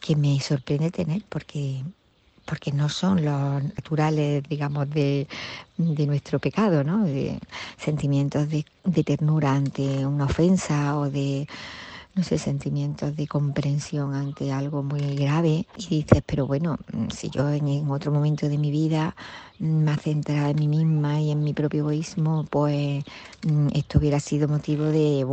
que 0.00 0.16
me 0.16 0.40
sorprende 0.40 0.90
tener 0.90 1.22
porque 1.28 1.82
porque 2.46 2.72
no 2.72 2.88
son 2.88 3.24
los 3.24 3.62
naturales, 3.62 4.42
digamos, 4.48 4.88
de, 4.90 5.26
nuestro 5.76 6.38
pecado, 6.38 6.84
¿no? 6.84 7.04
De 7.04 7.38
sentimientos 7.76 8.48
de, 8.48 8.64
de 8.84 9.04
ternura 9.04 9.52
ante 9.52 10.06
una 10.06 10.24
ofensa 10.24 10.96
o 10.96 11.10
de 11.10 11.46
no 12.16 12.24
sé, 12.24 12.38
sentimientos 12.38 13.14
de 13.14 13.26
comprensión 13.26 14.14
ante 14.14 14.50
algo 14.50 14.82
muy 14.82 15.14
grave 15.16 15.66
y 15.76 16.02
dices, 16.02 16.22
pero 16.24 16.46
bueno, 16.46 16.78
si 17.14 17.28
yo 17.28 17.46
en, 17.50 17.90
otro 17.90 18.10
momento 18.10 18.48
de 18.48 18.56
mi 18.56 18.70
vida 18.70 19.14
me 19.58 19.94
centrado 19.98 20.48
en 20.48 20.56
mí 20.58 20.66
misma 20.66 21.20
y 21.20 21.30
en 21.30 21.44
mi 21.44 21.52
propio 21.52 21.80
egoísmo, 21.80 22.46
pues 22.48 23.04
mm, 23.46 23.68
esto 23.74 23.98
hubiera 23.98 24.18
sido 24.18 24.48
motivo 24.48 24.84
de, 24.84 25.26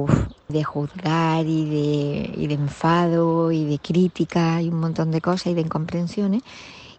de 0.50 0.64
juzgar 0.66 1.46
y 1.46 1.70
de, 1.70 2.34
y 2.36 2.48
de 2.48 2.54
enfado 2.54 3.54
y 3.54 3.64
de 3.64 3.80
crítica 3.80 4.62
y 4.62 4.68
un 4.68 4.82
montón 4.82 5.10
de 5.10 5.22
cosas 5.22 5.48
y 5.48 5.54
de 5.54 5.62
incomprensiones. 5.62 6.44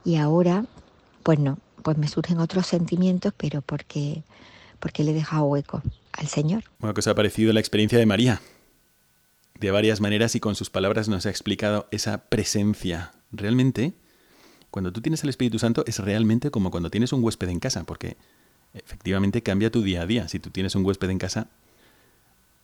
Y 0.04 0.16
ahora, 0.16 0.64
pues 1.23 1.38
no, 1.38 1.58
pues 1.82 1.96
me 1.96 2.08
surgen 2.08 2.38
otros 2.38 2.66
sentimientos, 2.66 3.32
pero 3.37 3.62
porque, 3.62 4.23
porque 4.80 5.04
le 5.04 5.12
he 5.12 5.14
dejado 5.14 5.44
hueco 5.44 5.82
al 6.12 6.26
Señor. 6.26 6.64
Bueno, 6.78 6.94
¿qué 6.94 7.00
os 7.00 7.06
ha 7.08 7.14
parecido 7.14 7.52
la 7.52 7.61
experiencia 7.61 7.99
de 7.99 8.06
María? 8.06 8.40
de 9.64 9.70
varias 9.70 10.00
maneras 10.00 10.34
y 10.34 10.40
con 10.40 10.54
sus 10.54 10.70
palabras 10.70 11.08
nos 11.08 11.26
ha 11.26 11.30
explicado 11.30 11.87
esa 11.90 12.28
presencia. 12.28 13.12
Realmente, 13.32 13.94
cuando 14.70 14.92
tú 14.92 15.00
tienes 15.00 15.23
el 15.23 15.30
Espíritu 15.30 15.58
Santo 15.58 15.84
es 15.87 15.99
realmente 15.99 16.50
como 16.50 16.70
cuando 16.70 16.90
tienes 16.90 17.12
un 17.12 17.23
huésped 17.23 17.49
en 17.49 17.61
casa, 17.61 17.84
porque 17.84 18.16
efectivamente 18.75 19.42
cambia 19.42 19.70
tu 19.70 19.82
día 19.82 20.02
a 20.02 20.06
día. 20.06 20.28
Si 20.28 20.38
tú 20.38 20.50
tienes 20.50 20.75
un 20.75 20.84
huésped 20.84 21.11
en 21.11 21.18
casa, 21.18 21.49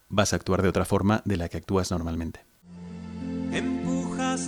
vas 0.08 0.32
a 0.32 0.36
actuar 0.36 0.62
de 0.62 0.68
otra 0.68 0.84
forma 0.84 1.22
de 1.24 1.36
la 1.36 1.48
que 1.48 1.58
actúas 1.58 1.90
normalmente. 1.90 2.40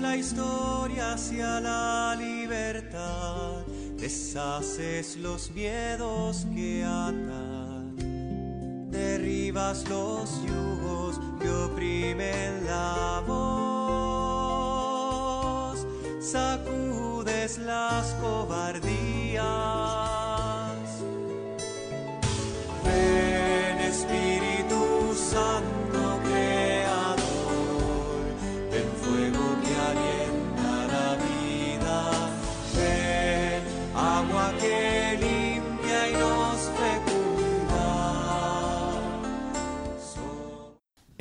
La 0.01 0.17
historia 0.17 1.13
hacia 1.13 1.61
la 1.61 2.17
libertad, 2.19 3.65
deshaces 3.97 5.17
los 5.17 5.51
miedos 5.53 6.47
que 6.53 6.83
atan, 6.83 7.95
derribas 8.91 9.89
los 9.89 10.43
yugos 10.45 11.21
que 11.41 11.49
oprimen 11.49 12.65
la 12.67 13.23
voz, 13.27 14.67
sacudes 16.21 17.59
las 17.59 18.15
cobardías. 18.15 19.43
Ven 22.85 23.79
Espíritu 23.79 25.15
Santo 25.15 25.82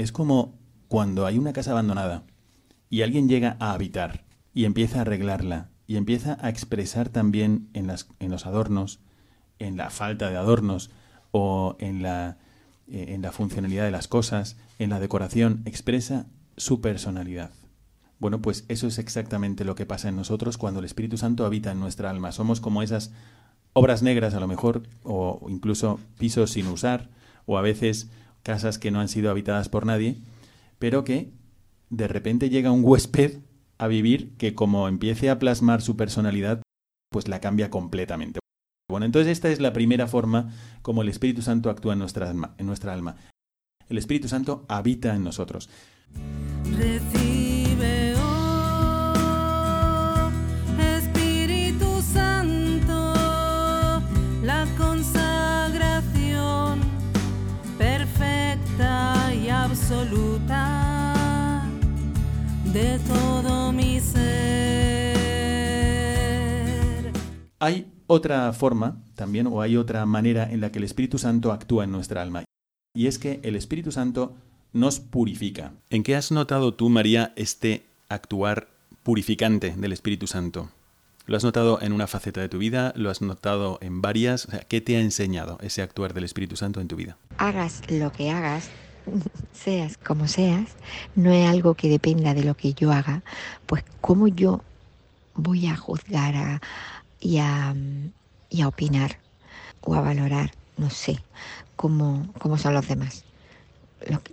Es 0.01 0.12
como 0.12 0.58
cuando 0.88 1.27
hay 1.27 1.38
una 1.38 1.53
casa 1.53 1.74
abandonada 1.74 2.24
y 2.89 3.03
alguien 3.03 3.29
llega 3.29 3.55
a 3.60 3.72
habitar 3.72 4.25
y 4.51 4.65
empieza 4.65 4.98
a 4.98 5.01
arreglarla 5.01 5.70
y 5.86 5.96
empieza 5.96 6.39
a 6.41 6.50
expresar 6.50 7.10
también 7.10 7.70
en, 7.74 7.86
las, 7.86 8.08
en 8.17 8.31
los 8.31 8.48
adornos, 8.48 9.00
en 9.60 9.77
la 9.77 9.91
falta 9.91 10.31
de 10.31 10.38
adornos 10.38 10.89
o 11.29 11.75
en 11.77 12.01
la, 12.01 12.39
eh, 12.88 13.05
en 13.10 13.22
la 13.22 13.31
funcionalidad 13.31 13.86
de 13.86 13.91
las 13.91 14.08
cosas, 14.08 14.58
en 14.79 14.89
la 14.89 15.00
decoración, 15.00 15.62
expresa 15.65 16.25
su 16.58 16.81
personalidad. 16.81 17.51
Bueno, 18.17 18.41
pues 18.41 18.65
eso 18.70 18.88
es 18.88 18.98
exactamente 18.98 19.65
lo 19.65 19.75
que 19.75 19.86
pasa 19.86 20.10
en 20.10 20.15
nosotros 20.15 20.58
cuando 20.58 20.79
el 20.79 20.88
Espíritu 20.88 21.17
Santo 21.17 21.46
habita 21.46 21.72
en 21.72 21.79
nuestra 21.79 22.10
alma. 22.10 22.31
Somos 22.31 22.60
como 22.60 22.81
esas 22.81 23.12
obras 23.74 24.01
negras 24.01 24.34
a 24.34 24.39
lo 24.39 24.48
mejor, 24.48 24.81
o 25.03 25.46
incluso 25.48 26.00
pisos 26.17 26.50
sin 26.50 26.65
usar, 26.65 27.12
o 27.46 27.60
a 27.60 27.62
veces 27.62 28.10
casas 28.43 28.77
que 28.77 28.91
no 28.91 29.00
han 29.00 29.07
sido 29.07 29.31
habitadas 29.31 29.69
por 29.69 29.86
nadie, 29.86 30.17
pero 30.79 31.03
que 31.03 31.31
de 31.89 32.07
repente 32.07 32.50
llega 32.50 32.71
un 32.71 32.83
huésped 32.83 33.39
a 33.77 33.88
vivir 33.88 34.36
que 34.38 34.55
como 34.55 34.88
empiece 34.88 35.29
a 35.29 35.39
plasmar 35.39 35.81
su 35.81 35.95
personalidad, 35.98 36.62
pues 37.12 37.27
la 37.27 37.41
cambia 37.41 37.69
completamente. 37.69 38.39
Bueno, 38.89 39.05
entonces 39.05 39.31
esta 39.31 39.50
es 39.50 39.60
la 39.60 39.74
primera 39.74 40.07
forma 40.07 40.53
como 40.81 41.01
el 41.01 41.10
Espíritu 41.10 41.41
Santo 41.41 41.69
actúa 41.69 41.93
en 41.93 42.00
nuestra 42.00 42.29
alma. 42.93 43.15
El 43.89 43.98
Espíritu 43.98 44.27
Santo 44.27 44.65
habita 44.69 45.15
en 45.15 45.24
nosotros. 45.24 45.69
De 62.73 62.99
todo 62.99 63.71
mi 63.71 63.99
ser. 63.99 64.31
Hay 67.59 67.91
otra 68.07 68.51
forma 68.53 68.97
también, 69.15 69.47
o 69.47 69.61
hay 69.61 69.77
otra 69.77 70.05
manera 70.05 70.51
en 70.51 70.61
la 70.61 70.71
que 70.71 70.79
el 70.79 70.85
Espíritu 70.85 71.17
Santo 71.17 71.51
actúa 71.51 71.83
en 71.83 71.91
nuestra 71.91 72.21
alma. 72.21 72.43
Y 72.93 73.07
es 73.07 73.19
que 73.19 73.39
el 73.43 73.55
Espíritu 73.55 73.91
Santo 73.91 74.35
nos 74.73 74.99
purifica. 74.99 75.73
¿En 75.89 76.03
qué 76.03 76.15
has 76.15 76.31
notado 76.31 76.73
tú, 76.73 76.89
María, 76.89 77.33
este 77.35 77.85
actuar 78.09 78.67
purificante 79.03 79.73
del 79.77 79.91
Espíritu 79.93 80.27
Santo? 80.27 80.69
¿Lo 81.27 81.37
has 81.37 81.43
notado 81.43 81.79
en 81.81 81.93
una 81.93 82.07
faceta 82.07 82.41
de 82.41 82.49
tu 82.49 82.57
vida? 82.57 82.93
¿Lo 82.95 83.09
has 83.09 83.21
notado 83.21 83.77
en 83.81 84.01
varias? 84.01 84.45
O 84.47 84.51
sea, 84.51 84.61
¿Qué 84.61 84.81
te 84.81 84.97
ha 84.97 85.01
enseñado 85.01 85.57
ese 85.61 85.81
actuar 85.81 86.13
del 86.13 86.23
Espíritu 86.23 86.55
Santo 86.55 86.81
en 86.81 86.87
tu 86.87 86.95
vida? 86.95 87.17
hagas 87.37 87.81
lo 87.89 88.11
que 88.11 88.31
hagas, 88.31 88.69
seas 89.51 89.98
como 89.98 90.27
seas, 90.27 90.77
no 91.15 91.31
es 91.31 91.50
algo 91.50 91.75
que 91.75 91.89
dependa 91.89 92.34
de 92.34 92.43
lo 92.43 92.55
que 92.55 92.74
yo 92.74 92.91
haga, 92.91 93.24
pues 93.65 93.84
cómo 94.01 94.27
yo 94.27 94.65
voy 95.36 95.67
a 95.67 95.77
juzgar 95.77 96.36
a- 96.36 96.62
y, 97.20 97.39
a, 97.39 97.75
opinar 98.67 99.22
o 99.81 99.96
a 99.96 100.01
valorar, 100.01 100.51
no 100.77 100.89
sé, 100.89 101.25
cómo, 101.75 102.34
cómo 102.39 102.58
son 102.58 102.74
los 102.75 102.88
demás. 102.88 103.25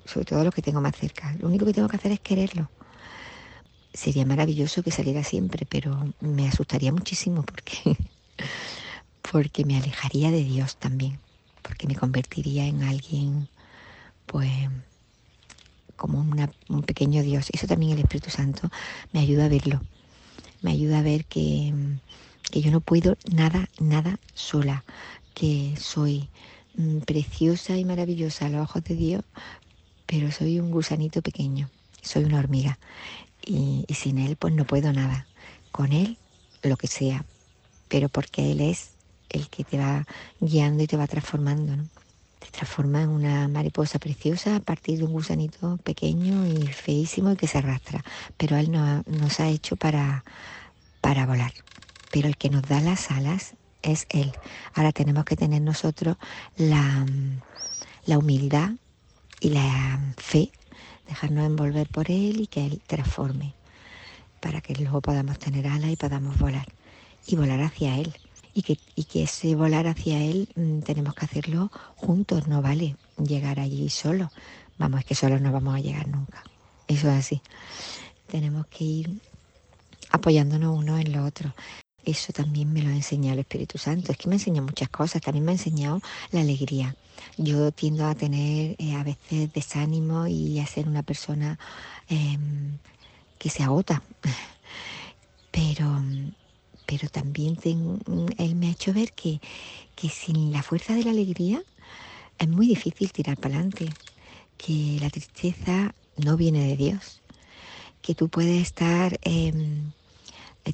Sobre 0.04 0.24
todo 0.26 0.44
los 0.44 0.54
que 0.54 0.62
tengo 0.62 0.80
más 0.80 0.96
cerca. 0.96 1.34
Lo 1.38 1.48
único 1.48 1.64
que 1.66 1.72
tengo 1.72 1.88
que 1.88 1.96
hacer 1.96 2.12
es 2.12 2.20
quererlo. 2.20 2.70
Sería 3.92 4.24
maravilloso 4.24 4.82
que 4.82 4.90
saliera 4.90 5.22
siempre, 5.24 5.66
pero 5.66 6.14
me 6.20 6.48
asustaría 6.48 6.90
muchísimo 6.92 7.42
porque, 7.44 7.96
porque 9.30 9.64
me 9.64 9.76
alejaría 9.76 10.30
de 10.30 10.44
Dios 10.44 10.76
también 10.78 11.20
porque 11.62 11.86
me 11.86 11.96
convertiría 11.96 12.64
en 12.66 12.82
alguien, 12.82 13.50
pues, 14.28 14.50
como 15.96 16.20
un 16.20 16.82
pequeño 16.82 17.22
Dios. 17.22 17.48
Eso 17.52 17.66
también 17.66 17.92
el 17.92 18.00
Espíritu 18.00 18.30
Santo 18.30 18.70
me 19.12 19.20
ayuda 19.20 19.46
a 19.46 19.48
verlo. 19.48 19.80
Me 20.62 20.70
ayuda 20.70 20.98
a 20.98 21.02
ver 21.02 21.24
que, 21.24 21.72
que 22.50 22.60
yo 22.60 22.70
no 22.70 22.80
puedo 22.80 23.16
nada, 23.32 23.68
nada 23.80 24.20
sola, 24.34 24.84
que 25.34 25.74
soy 25.80 26.28
mm, 26.76 26.98
preciosa 26.98 27.76
y 27.76 27.84
maravillosa 27.84 28.46
a 28.46 28.50
los 28.50 28.62
ojos 28.62 28.84
de 28.84 28.94
Dios, 28.94 29.24
pero 30.06 30.30
soy 30.30 30.60
un 30.60 30.70
gusanito 30.70 31.22
pequeño, 31.22 31.68
soy 32.02 32.24
una 32.24 32.38
hormiga. 32.38 32.78
Y, 33.44 33.84
y 33.88 33.94
sin 33.94 34.18
Él, 34.18 34.36
pues 34.36 34.54
no 34.54 34.64
puedo 34.64 34.92
nada. 34.92 35.26
Con 35.72 35.92
Él, 35.92 36.18
lo 36.62 36.76
que 36.76 36.86
sea, 36.86 37.24
pero 37.88 38.08
porque 38.08 38.52
Él 38.52 38.60
es 38.60 38.90
el 39.30 39.48
que 39.48 39.64
te 39.64 39.78
va 39.78 40.06
guiando 40.40 40.82
y 40.82 40.86
te 40.86 40.96
va 40.96 41.06
transformando, 41.06 41.76
¿no? 41.76 41.97
Te 42.38 42.50
transforma 42.50 43.02
en 43.02 43.08
una 43.10 43.48
mariposa 43.48 43.98
preciosa 43.98 44.56
a 44.56 44.60
partir 44.60 44.98
de 44.98 45.04
un 45.04 45.12
gusanito 45.12 45.78
pequeño 45.78 46.46
y 46.46 46.68
feísimo 46.68 47.32
y 47.32 47.36
que 47.36 47.48
se 47.48 47.58
arrastra. 47.58 48.04
Pero 48.36 48.56
Él 48.56 48.70
no- 48.70 49.02
nos 49.06 49.40
ha 49.40 49.48
hecho 49.48 49.76
para, 49.76 50.24
para 51.00 51.26
volar. 51.26 51.52
Pero 52.10 52.28
el 52.28 52.36
que 52.36 52.50
nos 52.50 52.64
da 52.66 52.80
las 52.80 53.10
alas 53.10 53.56
es 53.82 54.06
Él. 54.10 54.38
Ahora 54.74 54.92
tenemos 54.92 55.24
que 55.24 55.36
tener 55.36 55.62
nosotros 55.62 56.16
la, 56.56 57.06
la 58.04 58.18
humildad 58.18 58.72
y 59.40 59.50
la 59.50 60.14
fe, 60.16 60.52
dejarnos 61.06 61.46
envolver 61.46 61.88
por 61.88 62.10
Él 62.10 62.40
y 62.40 62.46
que 62.46 62.66
Él 62.66 62.82
transforme, 62.86 63.56
para 64.40 64.60
que 64.60 64.74
luego 64.74 65.00
podamos 65.02 65.38
tener 65.38 65.66
alas 65.66 65.90
y 65.90 65.96
podamos 65.96 66.38
volar. 66.38 66.66
Y 67.26 67.36
volar 67.36 67.60
hacia 67.62 67.96
Él. 67.98 68.14
Y 68.58 68.62
que, 68.62 68.76
y 68.96 69.04
que 69.04 69.22
ese 69.22 69.54
volar 69.54 69.86
hacia 69.86 70.20
Él 70.20 70.48
mm, 70.56 70.80
tenemos 70.80 71.14
que 71.14 71.26
hacerlo 71.26 71.70
juntos, 71.94 72.48
no 72.48 72.60
vale 72.60 72.96
llegar 73.16 73.60
allí 73.60 73.88
solo. 73.88 74.32
Vamos, 74.78 74.98
es 74.98 75.06
que 75.06 75.14
solos 75.14 75.40
no 75.40 75.52
vamos 75.52 75.76
a 75.76 75.78
llegar 75.78 76.08
nunca. 76.08 76.42
Eso 76.88 77.08
es 77.08 77.18
así. 77.20 77.40
Tenemos 78.26 78.66
que 78.66 78.82
ir 78.82 79.20
apoyándonos 80.10 80.76
uno 80.76 80.98
en 80.98 81.12
lo 81.12 81.24
otro. 81.24 81.54
Eso 82.04 82.32
también 82.32 82.72
me 82.72 82.82
lo 82.82 82.88
ha 82.88 82.96
enseñado 82.96 83.34
el 83.34 83.38
Espíritu 83.38 83.78
Santo. 83.78 84.10
Es 84.10 84.18
que 84.18 84.28
me 84.28 84.34
ha 84.34 84.38
enseñado 84.38 84.66
muchas 84.66 84.88
cosas. 84.88 85.22
También 85.22 85.44
me 85.44 85.52
ha 85.52 85.54
enseñado 85.54 86.00
la 86.32 86.40
alegría. 86.40 86.96
Yo 87.36 87.70
tiendo 87.70 88.08
a 88.08 88.16
tener 88.16 88.74
eh, 88.80 88.96
a 88.96 89.04
veces 89.04 89.52
desánimo 89.52 90.26
y 90.26 90.58
a 90.58 90.66
ser 90.66 90.88
una 90.88 91.04
persona 91.04 91.60
em, 92.08 92.78
que 93.38 93.50
se 93.50 93.62
agota. 93.62 94.02
Pero, 95.52 96.02
pero 96.88 97.08
también 97.10 97.56
ten- 97.56 98.00
él 98.38 98.56
me 98.56 98.68
ha 98.68 98.72
hecho 98.72 98.94
ver 98.94 99.12
que, 99.12 99.40
que 99.94 100.08
sin 100.08 100.52
la 100.52 100.62
fuerza 100.62 100.94
de 100.94 101.04
la 101.04 101.10
alegría 101.12 101.62
es 102.38 102.48
muy 102.48 102.66
difícil 102.68 103.12
tirar 103.12 103.36
para 103.36 103.56
adelante, 103.56 103.88
que 104.56 104.98
la 105.00 105.10
tristeza 105.10 105.94
no 106.16 106.36
viene 106.38 106.66
de 106.66 106.76
Dios, 106.76 107.22
que 108.02 108.14
tú 108.14 108.28
puedes 108.30 108.62
estar 108.62 109.18
em, 109.22 109.92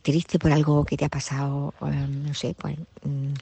triste 0.03 0.39
por 0.39 0.53
algo 0.53 0.85
que 0.85 0.97
te 0.97 1.05
ha 1.05 1.09
pasado, 1.09 1.75
em, 1.83 2.25
no 2.25 2.35
sé, 2.35 2.55
pues 2.59 2.77
mm, 3.03 3.35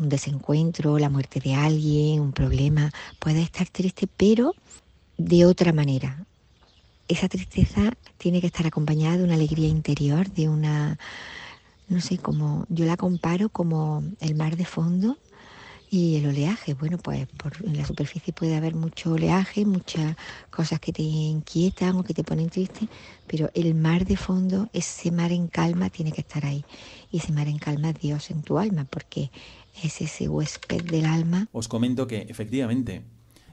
un 0.00 0.08
desencuentro, 0.08 0.98
la 0.98 1.10
muerte 1.10 1.40
de 1.40 1.54
alguien, 1.54 2.20
un 2.20 2.32
problema, 2.32 2.90
puedes 3.18 3.44
estar 3.44 3.68
triste, 3.68 4.06
pero 4.16 4.54
de 5.18 5.46
otra 5.46 5.72
manera. 5.72 6.26
Esa 7.08 7.28
tristeza 7.28 7.92
tiene 8.18 8.40
que 8.40 8.48
estar 8.48 8.66
acompañada 8.66 9.16
de 9.18 9.24
una 9.24 9.34
alegría 9.34 9.68
interior, 9.68 10.30
de 10.30 10.48
una, 10.48 10.98
no 11.88 12.00
sé, 12.00 12.18
como 12.18 12.66
yo 12.68 12.84
la 12.84 12.96
comparo 12.96 13.48
como 13.48 14.02
el 14.20 14.34
mar 14.34 14.56
de 14.56 14.64
fondo 14.64 15.18
y 15.90 16.16
el 16.16 16.26
oleaje. 16.26 16.74
Bueno, 16.74 16.98
pues 16.98 17.26
por, 17.28 17.54
en 17.64 17.76
la 17.76 17.86
superficie 17.86 18.32
puede 18.32 18.56
haber 18.56 18.74
mucho 18.74 19.12
oleaje, 19.12 19.64
muchas 19.64 20.16
cosas 20.50 20.80
que 20.80 20.92
te 20.92 21.02
inquietan 21.02 21.96
o 21.96 22.04
que 22.04 22.14
te 22.14 22.24
ponen 22.24 22.50
triste, 22.50 22.88
pero 23.26 23.50
el 23.54 23.74
mar 23.74 24.04
de 24.04 24.16
fondo, 24.16 24.68
ese 24.72 25.10
mar 25.10 25.32
en 25.32 25.48
calma 25.48 25.88
tiene 25.90 26.12
que 26.12 26.20
estar 26.20 26.44
ahí. 26.44 26.64
Y 27.10 27.18
ese 27.18 27.32
mar 27.32 27.48
en 27.48 27.58
calma 27.58 27.90
es 27.90 28.00
Dios 28.00 28.30
en 28.30 28.42
tu 28.42 28.58
alma, 28.58 28.86
porque 28.90 29.30
es 29.82 30.00
ese 30.00 30.28
huésped 30.28 30.82
del 30.82 31.06
alma 31.06 31.48
Os 31.52 31.68
comento 31.68 32.06
que 32.06 32.22
efectivamente 32.22 33.04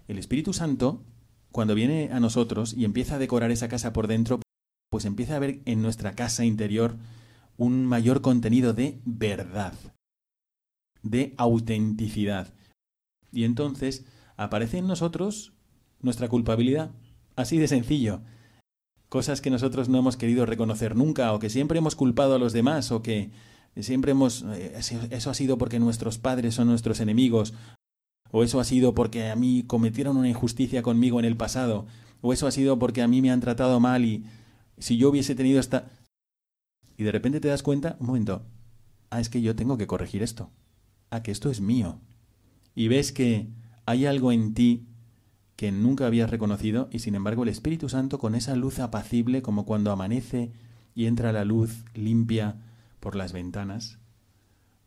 el 0.07 0.17
Espíritu 0.17 0.53
Santo, 0.53 1.03
cuando 1.51 1.75
viene 1.75 2.09
a 2.11 2.19
nosotros 2.19 2.73
y 2.73 2.85
empieza 2.85 3.15
a 3.15 3.19
decorar 3.19 3.51
esa 3.51 3.67
casa 3.67 3.93
por 3.93 4.07
dentro, 4.07 4.41
pues 4.89 5.05
empieza 5.05 5.35
a 5.35 5.39
ver 5.39 5.61
en 5.65 5.81
nuestra 5.81 6.13
casa 6.13 6.45
interior 6.45 6.95
un 7.57 7.85
mayor 7.85 8.21
contenido 8.21 8.73
de 8.73 8.99
verdad, 9.05 9.73
de 11.01 11.33
autenticidad. 11.37 12.53
Y 13.31 13.43
entonces 13.43 14.05
aparece 14.37 14.77
en 14.77 14.87
nosotros 14.87 15.53
nuestra 16.01 16.27
culpabilidad, 16.29 16.91
así 17.35 17.57
de 17.57 17.67
sencillo. 17.67 18.21
Cosas 19.09 19.41
que 19.41 19.49
nosotros 19.49 19.87
no 19.87 19.99
hemos 19.99 20.17
querido 20.17 20.45
reconocer 20.45 20.95
nunca 20.95 21.33
o 21.33 21.39
que 21.39 21.49
siempre 21.49 21.77
hemos 21.77 21.95
culpado 21.95 22.35
a 22.35 22.39
los 22.39 22.53
demás 22.53 22.91
o 22.91 23.01
que 23.01 23.31
siempre 23.79 24.11
hemos... 24.11 24.43
eh, 24.53 24.73
Eso 25.11 25.29
ha 25.29 25.33
sido 25.33 25.57
porque 25.57 25.79
nuestros 25.79 26.17
padres 26.17 26.55
son 26.55 26.67
nuestros 26.67 26.99
enemigos 26.99 27.53
o 28.31 28.43
eso 28.43 28.59
ha 28.59 28.65
sido 28.65 28.93
porque 28.93 29.29
a 29.29 29.35
mí 29.35 29.63
cometieron 29.65 30.17
una 30.17 30.27
injusticia 30.27 30.81
conmigo 30.81 31.19
en 31.19 31.25
el 31.25 31.37
pasado, 31.37 31.85
o 32.21 32.33
eso 32.33 32.47
ha 32.47 32.51
sido 32.51 32.77
porque 32.79 33.01
a 33.01 33.07
mí 33.07 33.21
me 33.21 33.31
han 33.31 33.39
tratado 33.39 33.79
mal 33.79 34.03
y 34.03 34.25
si 34.77 34.97
yo 34.97 35.09
hubiese 35.09 35.35
tenido 35.35 35.59
esta... 35.59 35.89
Y 36.97 37.03
de 37.03 37.11
repente 37.11 37.39
te 37.39 37.47
das 37.47 37.63
cuenta, 37.63 37.97
un 37.99 38.07
momento, 38.07 38.45
ah, 39.09 39.19
es 39.19 39.29
que 39.29 39.41
yo 39.41 39.55
tengo 39.55 39.77
que 39.77 39.87
corregir 39.87 40.23
esto, 40.23 40.51
ah, 41.09 41.23
que 41.23 41.31
esto 41.31 41.49
es 41.49 41.61
mío. 41.61 41.99
Y 42.73 42.87
ves 42.87 43.11
que 43.11 43.49
hay 43.85 44.05
algo 44.05 44.31
en 44.31 44.53
ti 44.53 44.87
que 45.55 45.71
nunca 45.71 46.05
habías 46.05 46.29
reconocido 46.29 46.89
y 46.91 46.99
sin 46.99 47.15
embargo 47.15 47.43
el 47.43 47.49
Espíritu 47.49 47.87
Santo 47.87 48.19
con 48.19 48.35
esa 48.35 48.55
luz 48.55 48.79
apacible 48.79 49.41
como 49.41 49.65
cuando 49.65 49.91
amanece 49.91 50.51
y 50.95 51.05
entra 51.05 51.31
la 51.31 51.45
luz 51.45 51.85
limpia 51.93 52.61
por 52.99 53.15
las 53.15 53.31
ventanas, 53.31 53.99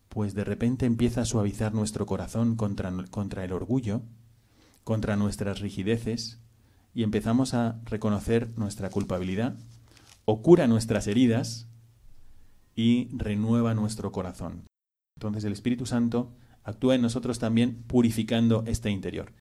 pues 0.08 0.34
de 0.34 0.44
repente 0.44 0.86
empieza 0.86 1.22
a 1.22 1.26
suavizar 1.26 1.74
nuestro 1.74 2.06
corazón 2.06 2.56
contra, 2.56 2.92
contra 3.10 3.44
el 3.44 3.52
orgullo, 3.52 4.02
contra 4.84 5.16
nuestras 5.16 5.60
rigideces, 5.60 6.38
y 6.94 7.02
empezamos 7.02 7.54
a 7.54 7.80
reconocer 7.84 8.58
nuestra 8.58 8.90
culpabilidad, 8.90 9.56
o 10.24 10.42
cura 10.42 10.66
nuestras 10.66 11.06
heridas 11.06 11.67
y 12.78 13.08
renueva 13.10 13.74
nuestro 13.74 14.12
corazón. 14.12 14.62
Entonces 15.16 15.42
el 15.42 15.52
Espíritu 15.52 15.84
Santo 15.84 16.30
actúa 16.62 16.94
en 16.94 17.02
nosotros 17.02 17.40
también 17.40 17.82
purificando 17.88 18.62
este 18.68 18.88
interior. 18.88 19.32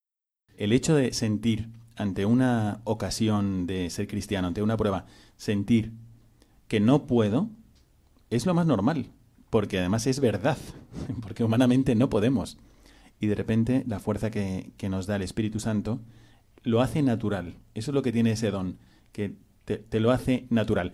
El 0.57 0.71
hecho 0.71 0.95
de 0.95 1.13
sentir 1.13 1.69
ante 1.95 2.25
una 2.25 2.81
ocasión 2.83 3.67
de 3.67 3.91
ser 3.91 4.07
cristiano, 4.07 4.47
ante 4.47 4.63
una 4.63 4.75
prueba, 4.75 5.05
sentir 5.35 5.91
que 6.67 6.79
no 6.79 7.05
puedo, 7.05 7.51
es 8.31 8.47
lo 8.47 8.55
más 8.55 8.65
normal, 8.65 9.11
porque 9.51 9.77
además 9.77 10.07
es 10.07 10.19
verdad, 10.19 10.57
porque 11.21 11.43
humanamente 11.43 11.93
no 11.93 12.09
podemos. 12.09 12.57
Y 13.19 13.27
de 13.27 13.35
repente 13.35 13.83
la 13.85 13.99
fuerza 13.99 14.31
que, 14.31 14.71
que, 14.77 14.89
nos 14.89 15.05
da 15.05 15.15
el 15.15 15.21
Espíritu 15.21 15.59
Santo 15.59 15.99
lo 16.63 16.81
hace 16.81 17.03
natural. 17.03 17.53
Eso 17.75 17.91
es 17.91 17.95
lo 17.95 18.01
que 18.01 18.11
tiene 18.11 18.31
ese 18.31 18.49
don, 18.49 18.79
que 19.11 19.35
te, 19.63 19.77
te 19.77 19.99
lo 19.99 20.09
hace 20.09 20.47
natural. 20.49 20.93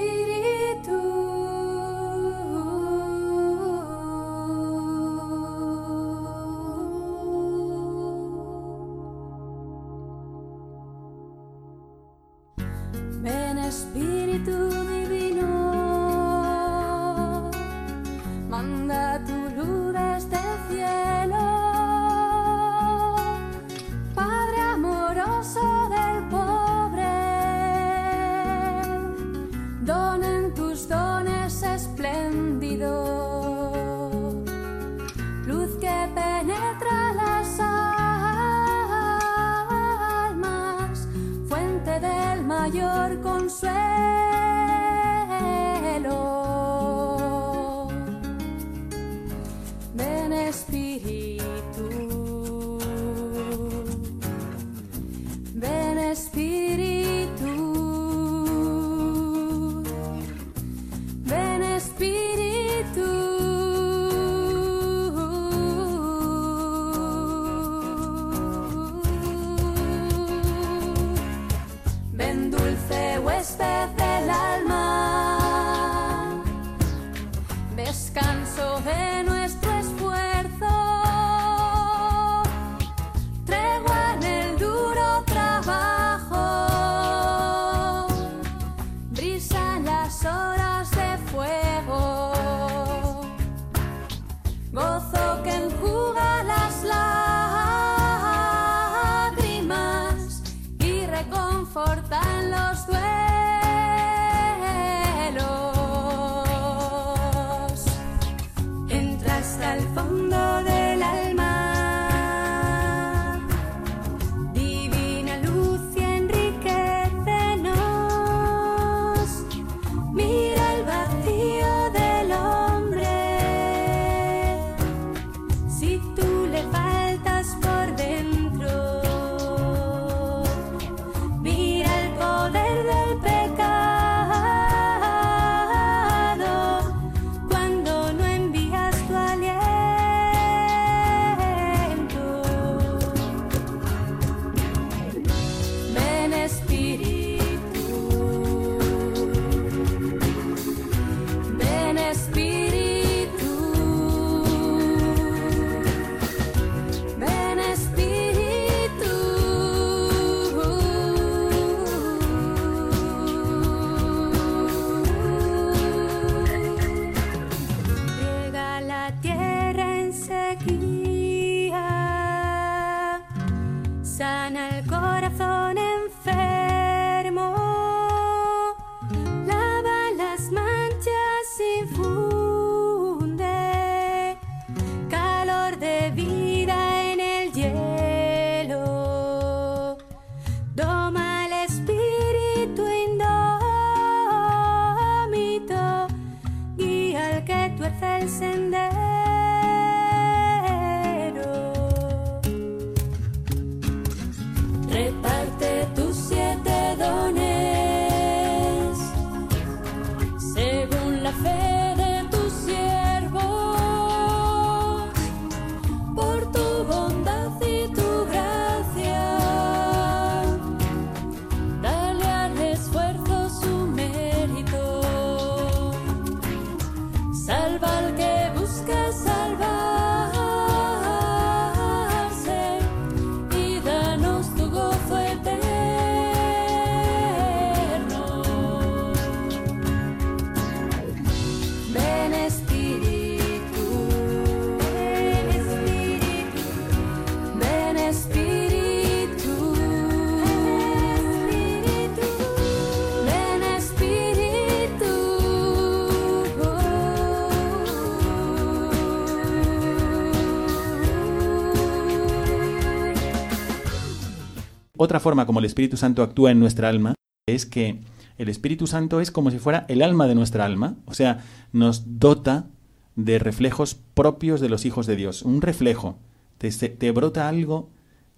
Otra 265.03 265.19
forma 265.19 265.47
como 265.47 265.57
el 265.57 265.65
Espíritu 265.65 265.97
Santo 265.97 266.21
actúa 266.21 266.51
en 266.51 266.59
nuestra 266.59 266.87
alma 266.87 267.15
es 267.47 267.65
que 267.65 268.01
el 268.37 268.49
Espíritu 268.49 268.85
Santo 268.85 269.19
es 269.19 269.31
como 269.31 269.49
si 269.49 269.57
fuera 269.57 269.83
el 269.89 270.03
alma 270.03 270.27
de 270.27 270.35
nuestra 270.35 270.63
alma, 270.63 270.95
o 271.07 271.15
sea, 271.15 271.43
nos 271.73 272.19
dota 272.19 272.67
de 273.15 273.39
reflejos 273.39 273.95
propios 273.95 274.61
de 274.61 274.69
los 274.69 274.85
hijos 274.85 275.07
de 275.07 275.15
Dios, 275.15 275.41
un 275.41 275.63
reflejo. 275.63 276.19
Te, 276.59 277.11
brota 277.13 277.49
algo 277.49 277.89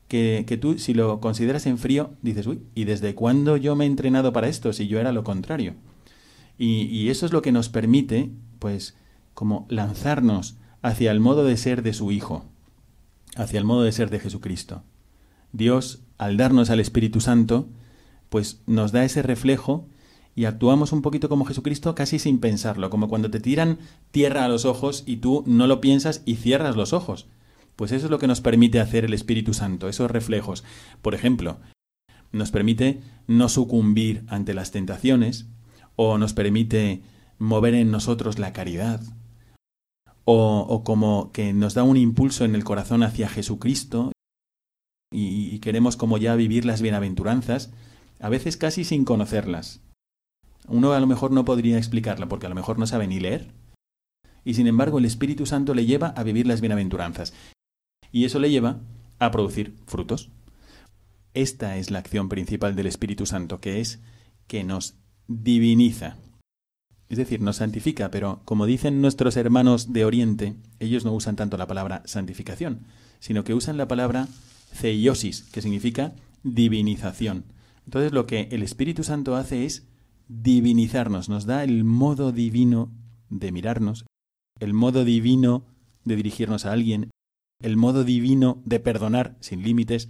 que, 0.08 0.46
que, 0.48 0.56
tú, 0.56 0.80
si 0.80 0.94
lo 0.94 1.20
consideras 1.20 1.66
en 1.66 1.78
frío, 1.78 2.12
dices, 2.22 2.48
uy, 2.48 2.62
¿y 2.76 2.86
desde 2.86 3.14
cuándo 3.14 3.58
yo 3.58 3.76
me 3.76 3.84
he 3.84 3.88
entrenado 3.88 4.32
para 4.32 4.48
esto 4.48 4.72
si 4.72 4.88
yo 4.88 5.02
era 5.02 5.12
lo 5.12 5.26
contrario? 5.26 5.76
Y 6.58 7.10
eso 7.10 7.26
es 7.26 7.34
lo 7.34 7.42
que 7.42 7.52
nos 7.52 7.68
permite, 7.68 8.32
pues, 8.60 8.96
como 9.34 9.66
lanzarnos 9.68 10.56
hacia 10.82 11.12
el 11.12 11.20
modo 11.20 11.44
de 11.44 11.58
ser 11.58 11.84
de 11.84 11.92
su 11.92 12.14
Hijo, 12.14 12.46
hacia 13.36 13.60
el 13.60 13.66
modo 13.66 13.84
de 13.84 13.92
ser 13.92 14.10
de 14.10 14.20
Jesucristo. 14.20 14.84
Dios, 15.52 16.02
al 16.26 16.38
darnos 16.38 16.70
al 16.70 16.80
Espíritu 16.80 17.22
Santo, 17.22 17.68
pues 18.30 18.62
nos 18.66 18.92
da 18.92 19.04
ese 19.04 19.22
reflejo 19.22 19.88
y 20.36 20.46
actuamos 20.46 20.92
un 20.92 21.02
poquito 21.02 21.30
como 21.30 21.46
Jesucristo 21.46 21.94
casi 21.96 22.18
sin 22.20 22.40
pensarlo, 22.40 22.90
como 22.90 23.08
cuando 23.08 23.30
te 23.30 23.40
tiran 23.40 23.78
tierra 24.12 24.46
a 24.46 24.48
los 24.48 24.66
ojos 24.66 25.04
y 25.06 25.18
tú 25.18 25.44
no 25.46 25.68
lo 25.68 25.82
piensas 25.82 26.24
y 26.26 26.36
cierras 26.36 26.76
los 26.76 26.94
ojos. 26.94 27.28
Pues 27.76 27.92
eso 27.92 28.06
es 28.06 28.12
lo 28.12 28.20
que 28.20 28.28
nos 28.28 28.42
permite 28.42 28.80
hacer 28.80 29.06
el 29.06 29.14
Espíritu 29.14 29.54
Santo, 29.54 29.90
esos 29.90 30.10
reflejos. 30.10 30.64
Por 31.02 31.16
ejemplo, 31.16 31.58
nos 32.32 32.52
permite 32.52 33.02
no 33.28 33.50
sucumbir 33.50 34.24
ante 34.28 34.54
las 34.54 34.72
tentaciones, 34.72 35.48
o 35.96 36.18
nos 36.18 36.34
permite 36.34 37.02
mover 37.38 37.76
en 37.76 37.92
nosotros 37.92 38.40
la 38.40 38.54
caridad, 38.54 39.02
o, 40.26 40.84
como 40.86 41.32
que 41.32 41.54
nos 41.54 41.74
da 41.74 41.84
un 41.84 41.98
impulso 41.98 42.46
en 42.46 42.56
el 42.56 42.64
corazón 42.64 43.04
hacia 43.04 43.28
Jesucristo 43.28 44.12
y, 45.14 45.60
queremos 45.60 45.96
como 45.96 46.18
ya 46.18 46.36
vivir 46.36 46.66
las 46.66 46.82
bienaventuranzas, 46.82 47.72
a 48.20 48.30
veces 48.30 48.58
casi 48.58 48.84
sin 48.84 49.06
conocerlas. 49.06 49.82
Uno 50.68 50.94
a 50.94 51.00
lo 51.00 51.08
mejor 51.08 51.32
no 51.32 51.46
podría 51.46 51.78
explicarla 51.78 52.28
porque 52.28 52.46
a 52.46 52.50
lo 52.50 52.56
mejor 52.56 52.80
no 52.80 52.88
sabe 52.88 53.08
ni 53.08 53.20
leer. 53.20 53.52
Y 54.46 54.56
sin 54.56 54.68
embargo 54.68 54.98
el 54.98 55.06
Espíritu 55.06 55.46
Santo 55.46 55.74
le 55.74 55.86
lleva 55.86 56.08
a 56.10 56.24
vivir 56.24 56.48
las 56.48 56.62
bienaventuranzas. 56.62 57.34
Y 58.12 58.26
eso 58.26 58.40
le 58.40 58.50
lleva 58.50 58.80
a 59.20 59.32
producir 59.32 59.76
frutos. 59.88 60.30
Esta 61.34 61.78
es 61.78 61.92
la 61.92 62.00
acción 62.00 62.30
principal 62.30 62.76
del 62.76 62.88
Espíritu 62.88 63.26
Santo, 63.26 63.60
que 63.60 63.82
es 63.82 64.00
que 64.48 64.64
nos 64.64 64.96
diviniza. 65.28 66.18
Es 67.10 67.18
decir, 67.18 67.42
nos 67.42 67.58
santifica, 67.58 68.10
pero 68.12 68.42
como 68.46 68.66
dicen 68.66 69.02
nuestros 69.02 69.38
hermanos 69.38 69.94
de 69.94 70.06
Oriente, 70.06 70.56
ellos 70.80 71.06
no 71.06 71.14
usan 71.14 71.36
tanto 71.36 71.58
la 71.58 71.68
palabra 71.68 72.02
santificación, 72.06 72.86
sino 73.20 73.44
que 73.44 73.54
usan 73.54 73.78
la 73.78 73.88
palabra 73.88 74.28
ceiosis, 74.74 75.44
que 75.44 75.62
significa 75.62 76.14
divinización. 76.44 77.46
Entonces 77.86 78.12
lo 78.12 78.26
que 78.26 78.50
el 78.52 78.64
Espíritu 78.64 79.04
Santo 79.04 79.36
hace 79.36 79.66
es 79.66 79.88
divinizarnos, 80.28 81.30
nos 81.30 81.46
da 81.46 81.64
el 81.64 81.84
modo 81.84 82.32
divino 82.32 82.92
de 83.30 83.52
mirarnos, 83.52 84.06
el 84.60 84.74
modo 84.74 85.04
divino 85.04 85.66
de 86.06 86.16
dirigirnos 86.16 86.66
a 86.66 86.72
alguien, 86.72 87.10
el 87.62 87.78
modo 87.78 88.04
divino 88.04 88.62
de 88.66 88.80
perdonar 88.80 89.36
sin 89.40 89.64
límites. 89.64 90.10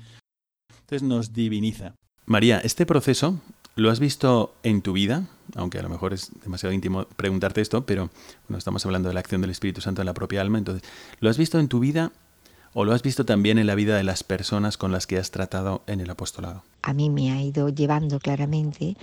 Entonces 0.82 1.04
nos 1.04 1.34
diviniza. 1.34 1.96
María, 2.26 2.60
este 2.60 2.86
proceso 2.86 3.40
lo 3.76 3.90
has 3.90 4.00
visto 4.00 4.56
en 4.64 4.82
tu 4.82 4.94
vida, 4.94 5.28
aunque 5.56 5.80
a 5.80 5.84
lo 5.84 5.90
mejor 5.90 6.14
es 6.14 6.32
demasiado 6.44 6.74
íntimo 6.74 7.06
preguntarte 7.16 7.62
esto, 7.62 7.86
pero 7.86 8.10
bueno, 8.48 8.58
estamos 8.58 8.86
hablando 8.86 9.10
de 9.10 9.14
la 9.14 9.20
acción 9.20 9.42
del 9.42 9.50
Espíritu 9.50 9.82
Santo 9.82 10.02
en 10.02 10.06
la 10.06 10.14
propia 10.14 10.42
alma, 10.42 10.58
entonces, 10.58 10.88
¿lo 11.20 11.30
has 11.30 11.38
visto 11.38 11.60
en 11.60 11.68
tu 11.68 11.80
vida 11.80 12.12
o 12.74 12.86
lo 12.86 12.94
has 12.94 13.04
visto 13.04 13.26
también 13.26 13.58
en 13.58 13.68
la 13.68 13.76
vida 13.76 13.96
de 13.96 14.04
las 14.04 14.24
personas 14.24 14.78
con 14.78 14.92
las 14.92 15.08
que 15.08 15.18
has 15.18 15.32
tratado 15.32 15.82
en 15.88 16.02
el 16.02 16.10
apostolado? 16.10 16.64
A 16.82 16.94
mí 16.94 17.10
me 17.10 17.32
ha 17.32 17.42
ido 17.42 17.70
llevando 17.70 18.20
claramente, 18.20 18.98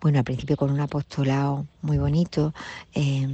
bueno, 0.00 0.18
al 0.18 0.24
principio 0.24 0.56
con 0.56 0.70
un 0.70 0.80
apostolado 0.80 1.66
muy 1.82 1.98
bonito, 1.98 2.54
eh, 2.94 3.28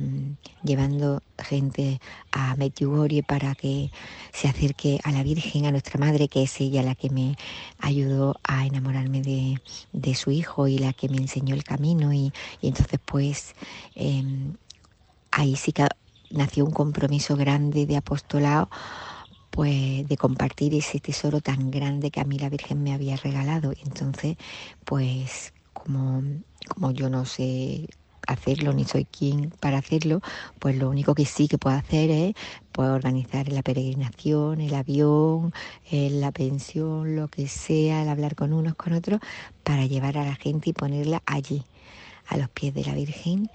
llevando 0.63 1.23
gente 1.39 2.01
a 2.33 2.57
Medjugorje 2.57 3.23
para 3.23 3.55
que 3.55 3.91
se 4.33 4.49
acerque 4.49 4.99
a 5.05 5.13
la 5.13 5.23
Virgen, 5.23 5.67
a 5.67 5.71
nuestra 5.71 5.99
Madre, 5.99 6.29
que 6.29 6.43
es 6.43 6.61
ella 6.61 6.83
la 6.83 6.95
que 6.95 7.11
me 7.11 7.37
ayudó 7.79 8.37
a 8.43 8.67
enamorarme 8.67 9.23
de, 9.23 10.15
su 10.15 10.31
hijo 10.31 10.67
y 10.67 10.79
la 10.79 10.93
que 10.93 11.09
me 11.09 11.19
enseñó 11.19 11.55
el 11.55 11.65
camino. 11.65 12.13
Y, 12.13 12.33
entonces, 12.61 12.99
pues, 13.05 13.55
eh, 13.95 14.25
ahí 15.31 15.55
sí 15.57 15.73
que 15.73 15.87
nació 16.31 16.65
un 16.65 16.73
compromiso 16.73 17.37
grande 17.37 17.87
de 17.87 17.97
apostolado 17.97 18.69
pues 19.51 20.07
de 20.07 20.17
compartir 20.17 20.75
ese 20.75 21.01
tesoro 21.01 21.41
tan 21.41 21.71
grande 21.71 22.11
que 22.11 22.21
a 22.21 22.25
mí 22.25 22.39
la 22.39 22.49
Virgen 22.49 22.83
me 22.83 22.93
había 22.93 23.17
regalado. 23.17 23.73
Entonces, 23.85 24.37
pues 24.85 25.53
como, 25.73 26.23
como 26.69 26.91
yo 26.93 27.09
no 27.11 27.25
sé 27.25 27.89
hacerlo 28.29 28.73
ni 28.75 28.85
soy 28.85 29.07
quien 29.07 29.51
para 29.59 29.79
hacerlo, 29.79 30.21
pues 30.59 30.77
lo 30.77 30.91
único 30.91 31.15
que 31.15 31.25
sí 31.25 31.49
que 31.49 31.59
puedo 31.59 31.77
hacer 31.77 32.11
es 32.11 32.35
pues, 32.73 32.89
organizar 32.91 33.49
la 33.51 33.63
peregrinación, 33.63 34.61
el 34.61 34.75
avión, 34.75 35.53
la 35.91 36.31
pensión, 36.31 37.17
lo 37.17 37.29
que 37.29 37.49
sea, 37.49 38.03
el 38.03 38.09
hablar 38.09 38.37
con 38.37 38.53
unos, 38.53 38.75
con 38.75 38.93
otros, 38.93 39.21
para 39.65 39.87
llevar 39.87 40.19
a 40.19 40.25
la 40.25 40.37
gente 40.37 40.71
y 40.71 40.73
ponerla 40.75 41.23
allí, 41.27 41.65
a 42.29 42.37
los 42.37 42.51
pies 42.51 42.75
de 42.75 42.85
la 42.85 42.95
Virgen 42.95 43.49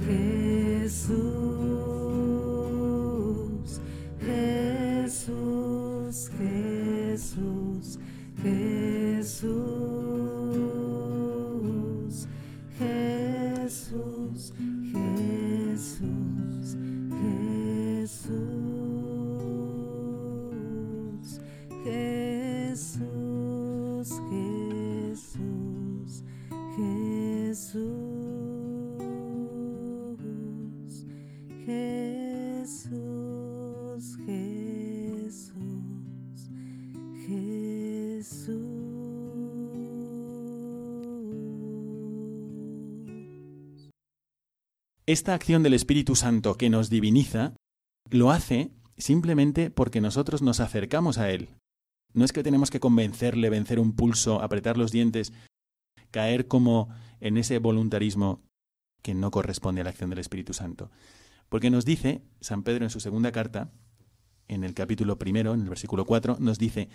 Jesus. 0.00 1.47
Esta 45.08 45.32
acción 45.32 45.62
del 45.62 45.72
Espíritu 45.72 46.14
Santo 46.16 46.56
que 46.56 46.68
nos 46.68 46.90
diviniza, 46.90 47.54
lo 48.10 48.30
hace 48.30 48.72
simplemente 48.98 49.70
porque 49.70 50.02
nosotros 50.02 50.42
nos 50.42 50.60
acercamos 50.60 51.16
a 51.16 51.30
Él. 51.30 51.48
No 52.12 52.26
es 52.26 52.32
que 52.34 52.42
tenemos 52.42 52.70
que 52.70 52.78
convencerle, 52.78 53.48
vencer 53.48 53.80
un 53.80 53.96
pulso, 53.96 54.42
apretar 54.42 54.76
los 54.76 54.92
dientes, 54.92 55.32
caer 56.10 56.46
como 56.46 56.90
en 57.20 57.38
ese 57.38 57.58
voluntarismo 57.58 58.42
que 59.00 59.14
no 59.14 59.30
corresponde 59.30 59.80
a 59.80 59.84
la 59.84 59.90
acción 59.90 60.10
del 60.10 60.18
Espíritu 60.18 60.52
Santo. 60.52 60.90
Porque 61.48 61.70
nos 61.70 61.86
dice, 61.86 62.20
San 62.42 62.62
Pedro 62.62 62.84
en 62.84 62.90
su 62.90 63.00
segunda 63.00 63.32
carta, 63.32 63.72
en 64.46 64.62
el 64.62 64.74
capítulo 64.74 65.18
primero, 65.18 65.54
en 65.54 65.62
el 65.62 65.70
versículo 65.70 66.04
4, 66.04 66.36
nos 66.38 66.58
dice, 66.58 66.90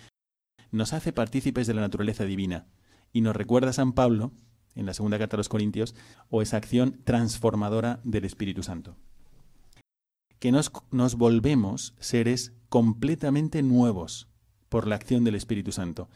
nos 0.70 0.92
hace 0.92 1.12
partícipes 1.12 1.66
de 1.66 1.74
la 1.74 1.80
naturaleza 1.80 2.24
divina. 2.24 2.68
Y 3.12 3.22
nos 3.22 3.34
recuerda 3.34 3.72
San 3.72 3.92
Pablo, 3.92 4.30
en 4.74 4.86
la 4.86 4.94
segunda 4.94 5.18
carta 5.18 5.36
a 5.36 5.38
los 5.38 5.48
Corintios, 5.48 5.94
o 6.30 6.42
esa 6.42 6.56
acción 6.56 7.00
transformadora 7.04 8.00
del 8.04 8.24
Espíritu 8.24 8.62
Santo. 8.62 8.96
Que 10.38 10.52
nos, 10.52 10.72
nos 10.90 11.14
volvemos 11.14 11.94
seres 11.98 12.52
completamente 12.68 13.62
nuevos 13.62 14.28
por 14.68 14.86
la 14.86 14.96
acción 14.96 15.24
del 15.24 15.36
Espíritu 15.36 15.72
Santo. 15.72 16.08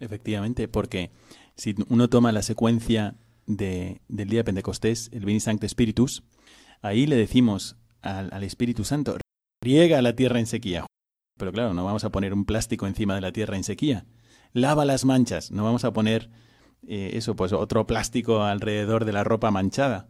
Efectivamente, 0.00 0.68
porque 0.68 1.10
si 1.56 1.74
uno 1.88 2.08
toma 2.08 2.32
la 2.32 2.42
secuencia 2.42 3.16
de, 3.46 4.00
del 4.08 4.28
día 4.28 4.40
de 4.40 4.44
Pentecostés, 4.44 5.10
el 5.12 5.24
Veni 5.24 5.40
Sancte 5.40 5.68
Spiritus, 5.68 6.24
ahí 6.82 7.06
le 7.06 7.16
decimos 7.16 7.76
al, 8.02 8.32
al 8.32 8.42
Espíritu 8.42 8.84
Santo, 8.84 9.18
riega 9.62 10.02
la 10.02 10.16
tierra 10.16 10.40
en 10.40 10.46
sequía. 10.46 10.86
Pero 11.38 11.52
claro, 11.52 11.74
no 11.74 11.84
vamos 11.84 12.04
a 12.04 12.10
poner 12.10 12.32
un 12.32 12.44
plástico 12.44 12.86
encima 12.86 13.14
de 13.14 13.20
la 13.20 13.32
tierra 13.32 13.56
en 13.56 13.64
sequía. 13.64 14.06
Lava 14.52 14.84
las 14.84 15.04
manchas, 15.04 15.50
no 15.50 15.64
vamos 15.64 15.84
a 15.84 15.92
poner 15.92 16.30
eh, 16.88 17.10
eso, 17.14 17.36
pues 17.36 17.52
otro 17.52 17.86
plástico 17.86 18.42
alrededor 18.42 19.04
de 19.04 19.12
la 19.12 19.24
ropa 19.24 19.50
manchada. 19.50 20.08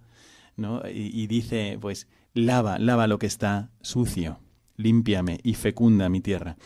¿no? 0.57 0.83
Y, 0.89 1.11
y 1.13 1.27
dice, 1.27 1.79
pues, 1.81 2.09
lava, 2.33 2.79
lava 2.79 3.07
lo 3.07 3.19
que 3.19 3.27
está 3.27 3.71
sucio, 3.81 4.39
límpiame 4.77 5.41
y 5.43 5.55
fecunda 5.55 6.09
mi 6.09 6.21
tierra. 6.21 6.57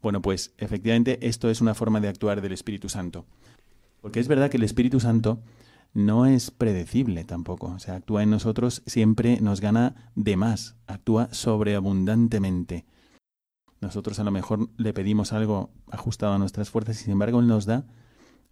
Bueno, 0.00 0.22
pues 0.22 0.54
efectivamente 0.58 1.18
esto 1.26 1.50
es 1.50 1.60
una 1.60 1.74
forma 1.74 2.00
de 2.00 2.08
actuar 2.08 2.40
del 2.40 2.52
Espíritu 2.52 2.88
Santo. 2.88 3.26
Porque 4.00 4.20
es 4.20 4.28
verdad 4.28 4.50
que 4.50 4.56
el 4.56 4.62
Espíritu 4.62 5.00
Santo 5.00 5.40
no 5.92 6.26
es 6.26 6.50
predecible 6.50 7.24
tampoco. 7.24 7.68
O 7.68 7.78
sea, 7.78 7.96
actúa 7.96 8.22
en 8.22 8.30
nosotros, 8.30 8.82
siempre 8.86 9.40
nos 9.40 9.60
gana 9.60 10.10
de 10.14 10.36
más, 10.36 10.76
actúa 10.86 11.28
sobreabundantemente. 11.32 12.86
Nosotros 13.80 14.18
a 14.18 14.24
lo 14.24 14.30
mejor 14.30 14.70
le 14.76 14.92
pedimos 14.92 15.32
algo 15.32 15.70
ajustado 15.90 16.34
a 16.34 16.38
nuestras 16.38 16.70
fuerzas 16.70 17.00
y 17.00 17.04
sin 17.04 17.12
embargo 17.12 17.40
Él 17.40 17.46
nos 17.46 17.64
da 17.66 17.86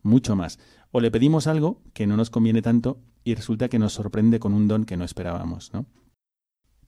mucho 0.07 0.37
más. 0.37 0.59
O 0.93 1.01
le 1.01 1.11
pedimos 1.11 1.47
algo 1.47 1.83
que 1.93 2.07
no 2.07 2.17
nos 2.17 2.31
conviene 2.31 2.63
tanto 2.63 3.01
y 3.25 3.35
resulta 3.35 3.69
que 3.69 3.79
nos 3.79 3.93
sorprende 3.93 4.39
con 4.39 4.55
un 4.55 4.69
don 4.69 4.85
que 4.85 4.97
no 4.97 5.05
esperábamos, 5.05 5.73
¿no? 5.75 5.87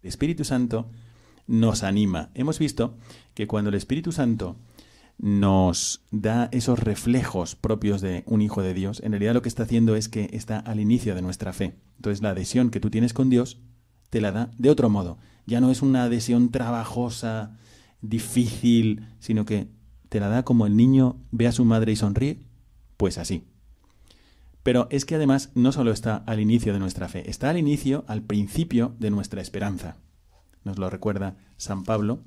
El 0.01 0.09
Espíritu 0.09 0.45
Santo 0.45 0.91
nos 1.47 1.83
anima. 1.83 2.31
Hemos 2.35 2.59
visto 2.59 2.97
que 3.35 3.47
cuando 3.47 3.71
el 3.71 3.75
Espíritu 3.75 4.13
Santo 4.13 4.57
nos 5.19 6.03
da 6.13 6.49
esos 6.53 6.79
reflejos 6.79 7.57
propios 7.57 8.01
de 8.01 8.23
un 8.27 8.41
hijo 8.41 8.63
de 8.63 8.75
Dios, 8.75 9.01
en 9.03 9.13
realidad 9.13 9.35
lo 9.35 9.43
que 9.43 9.49
está 9.49 9.65
haciendo 9.65 9.97
es 9.97 10.09
que 10.09 10.31
está 10.33 10.61
al 10.61 10.79
inicio 10.79 11.17
de 11.17 11.23
nuestra 11.23 11.53
fe. 11.53 11.75
Entonces 11.97 12.23
la 12.23 12.31
adhesión 12.31 12.71
que 12.71 12.81
tú 12.81 12.91
tienes 12.91 13.13
con 13.13 13.29
Dios 13.29 13.59
te 14.11 14.21
la 14.21 14.31
da 14.31 14.51
de 14.59 14.71
otro 14.71 14.89
modo. 14.89 15.19
Ya 15.47 15.61
no 15.61 15.71
es 15.71 15.83
una 15.83 16.05
adhesión 16.05 16.51
trabajosa, 16.51 17.57
difícil, 18.01 19.07
sino 19.19 19.45
que 19.45 19.69
te 20.09 20.21
la 20.21 20.29
da 20.29 20.45
como 20.45 20.67
el 20.67 20.77
niño 20.77 21.17
ve 21.33 21.47
a 21.47 21.53
su 21.53 21.65
madre 21.65 21.93
y 21.93 21.97
sonríe, 21.97 22.39
pues 22.99 23.17
así. 23.17 23.45
Pero 24.63 24.87
es 24.91 25.07
que 25.07 25.15
además 25.15 25.51
no 25.55 25.73
solo 25.73 25.93
está 25.93 26.17
al 26.27 26.41
inicio 26.41 26.75
de 26.75 26.79
nuestra 26.79 27.09
fe, 27.09 27.31
está 27.31 27.49
al 27.49 27.57
inicio, 27.57 28.05
al 28.07 28.21
principio 28.23 28.95
de 28.99 29.11
nuestra 29.11 29.41
esperanza. 29.41 29.97
Nos 30.65 30.79
lo 30.79 30.91
recuerda 30.91 31.39
San 31.57 31.85
Pablo, 31.85 32.23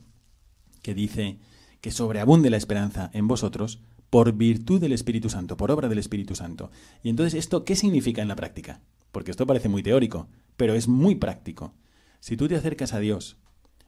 que 0.82 0.96
dice 0.96 1.38
que 1.82 1.92
sobreabunde 1.92 2.50
la 2.50 2.58
esperanza 2.58 3.12
en 3.14 3.28
vosotros 3.28 3.84
por 4.10 4.34
virtud 4.34 4.82
del 4.82 4.94
Espíritu 4.94 5.30
Santo, 5.30 5.56
por 5.56 5.70
obra 5.72 5.88
del 5.88 6.00
Espíritu 6.00 6.34
Santo. 6.34 6.72
Y 7.04 7.10
entonces, 7.10 7.36
¿esto 7.36 7.64
qué 7.64 7.76
significa 7.76 8.22
en 8.22 8.28
la 8.28 8.36
práctica? 8.36 8.82
Porque 9.12 9.32
esto 9.32 9.46
parece 9.46 9.70
muy 9.70 9.84
teórico, 9.84 10.28
pero 10.58 10.74
es 10.74 10.88
muy 10.88 11.16
práctico. 11.16 11.74
Si 12.20 12.38
tú 12.38 12.48
te 12.48 12.56
acercas 12.56 12.94
a 12.94 13.00
Dios, 13.00 13.38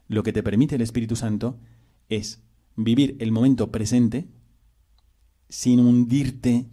lo 0.08 0.24
que 0.24 0.34
te 0.34 0.44
permite 0.44 0.76
el 0.76 0.82
Espíritu 0.82 1.16
Santo 1.16 1.60
es 2.10 2.44
vivir 2.76 3.16
el 3.20 3.32
momento 3.32 3.72
presente 3.72 4.28
sin 5.54 5.80
hundirte 5.80 6.66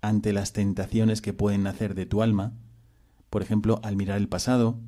ante 0.00 0.32
las 0.32 0.54
tentaciones 0.54 1.20
que 1.20 1.34
pueden 1.34 1.62
nacer 1.62 1.94
de 1.94 2.06
tu 2.06 2.22
alma, 2.22 2.54
por 3.28 3.42
ejemplo, 3.42 3.80
al 3.82 3.96
mirar 3.96 4.16
el 4.16 4.28
pasado 4.28 4.80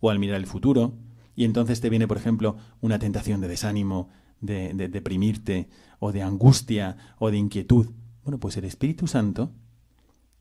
o 0.00 0.10
al 0.10 0.18
mirar 0.18 0.38
el 0.38 0.46
futuro, 0.48 0.98
y 1.36 1.44
entonces 1.44 1.80
te 1.80 1.88
viene, 1.88 2.08
por 2.08 2.16
ejemplo, 2.16 2.56
una 2.80 2.98
tentación 2.98 3.40
de 3.40 3.46
desánimo, 3.46 4.08
de, 4.40 4.74
de, 4.74 4.88
deprimirte, 4.88 5.68
o 6.00 6.10
de 6.10 6.22
angustia, 6.22 6.96
o 7.20 7.30
de 7.30 7.36
inquietud. 7.36 7.90
Bueno, 8.24 8.40
pues 8.40 8.56
el 8.56 8.64
Espíritu 8.64 9.06
Santo 9.06 9.52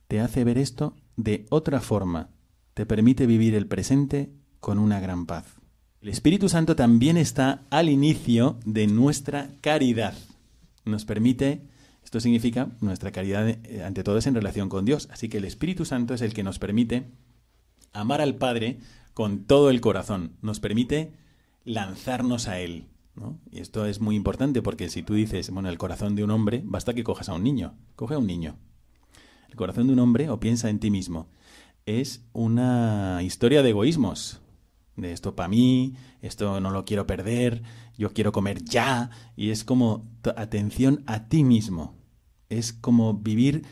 te 0.08 0.20
hace 0.20 0.44
ver 0.44 0.58
esto 0.58 0.96
de 1.18 1.46
otra 1.52 1.82
forma, 1.82 2.32
te 2.74 2.88
permite 2.88 3.28
vivir 3.28 3.54
el 3.54 3.68
presente 3.68 4.32
con 4.60 4.80
una 4.80 5.00
gran 5.00 5.28
paz. 5.28 5.46
El 6.02 6.10
Espíritu 6.10 6.50
Santo 6.50 6.76
también 6.76 7.16
está 7.16 7.62
al 7.70 7.90
inicio 7.90 8.58
de 8.66 8.88
nuestra 8.88 9.52
caridad. 9.62 10.16
Nos 10.84 11.06
permite, 11.06 11.77
esto 12.08 12.22
significa, 12.22 12.70
nuestra 12.80 13.12
caridad 13.12 13.50
eh, 13.50 13.84
ante 13.84 14.02
todo 14.02 14.18
es 14.18 14.28
en 14.28 14.34
relación 14.34 14.70
con 14.70 14.86
Dios. 14.86 15.10
Así 15.12 15.28
que 15.28 15.40
el 15.40 15.44
Espíritu 15.44 15.84
Santo 15.84 16.14
es 16.14 16.22
el 16.22 16.34
que 16.34 16.42
nos 16.42 16.58
permite 16.58 17.12
amar 17.92 18.22
al 18.22 18.36
Padre 18.36 18.80
con 19.14 19.44
todo 19.44 19.70
el 19.70 19.82
corazón. 19.82 20.38
Nos 20.42 20.62
permite 20.62 21.12
lanzarnos 21.66 22.48
a 22.48 22.62
Él. 22.62 22.86
Y 23.52 23.60
esto 23.60 23.86
es 23.86 24.00
muy 24.00 24.16
importante 24.16 24.62
porque 24.62 24.88
si 24.88 25.04
tú 25.04 25.16
dices, 25.16 25.50
bueno, 25.50 25.68
el 25.68 25.78
corazón 25.78 26.16
de 26.16 26.24
un 26.24 26.32
hombre, 26.32 26.62
basta 26.64 26.94
que 26.94 27.04
cojas 27.04 27.28
a 27.28 27.34
un 27.34 27.44
niño. 27.44 27.74
Coge 27.98 28.14
a 28.14 28.20
un 28.20 28.28
niño. 28.28 28.56
El 29.50 29.58
corazón 29.58 29.88
de 29.88 29.92
un 29.92 30.00
hombre, 30.00 30.30
o 30.30 30.40
piensa 30.40 30.70
en 30.70 30.80
ti 30.80 30.90
mismo, 30.90 31.28
es 31.86 32.26
una 32.32 33.20
historia 33.22 33.64
de 33.64 33.72
egoísmos 33.72 34.40
de 34.98 35.14
esto 35.14 35.36
para 35.36 35.48
mí, 35.48 35.96
esto 36.22 36.60
no 36.60 36.72
lo 36.72 36.84
quiero 36.84 37.08
perder, 37.08 37.62
yo 37.98 38.14
quiero 38.14 38.32
comer 38.32 38.64
ya, 38.64 39.12
y 39.36 39.52
es 39.52 39.64
como 39.64 40.04
atención 40.36 41.04
a 41.06 41.30
ti 41.30 41.44
mismo. 41.44 41.96
Es 42.50 42.74
como 42.74 43.14
vivir, 43.14 43.66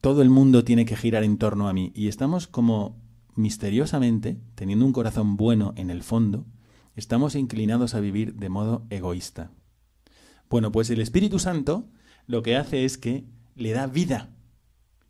todo 0.00 0.22
el 0.22 0.30
mundo 0.30 0.64
tiene 0.64 0.86
que 0.86 0.96
girar 0.96 1.24
en 1.24 1.36
torno 1.36 1.68
a 1.68 1.72
mí, 1.72 1.92
y 1.94 2.08
estamos 2.08 2.46
como 2.46 2.98
misteriosamente, 3.34 4.40
teniendo 4.54 4.86
un 4.86 4.92
corazón 4.92 5.36
bueno 5.36 5.74
en 5.76 5.90
el 5.90 6.02
fondo, 6.02 6.46
estamos 6.94 7.34
inclinados 7.34 7.94
a 7.94 8.00
vivir 8.00 8.34
de 8.34 8.48
modo 8.48 8.86
egoísta. 8.90 9.50
Bueno, 10.48 10.72
pues 10.72 10.90
el 10.90 11.00
Espíritu 11.00 11.38
Santo 11.38 11.88
lo 12.26 12.42
que 12.42 12.56
hace 12.56 12.84
es 12.84 12.96
que 12.96 13.24
le 13.56 13.72
da 13.72 13.86
vida 13.86 14.30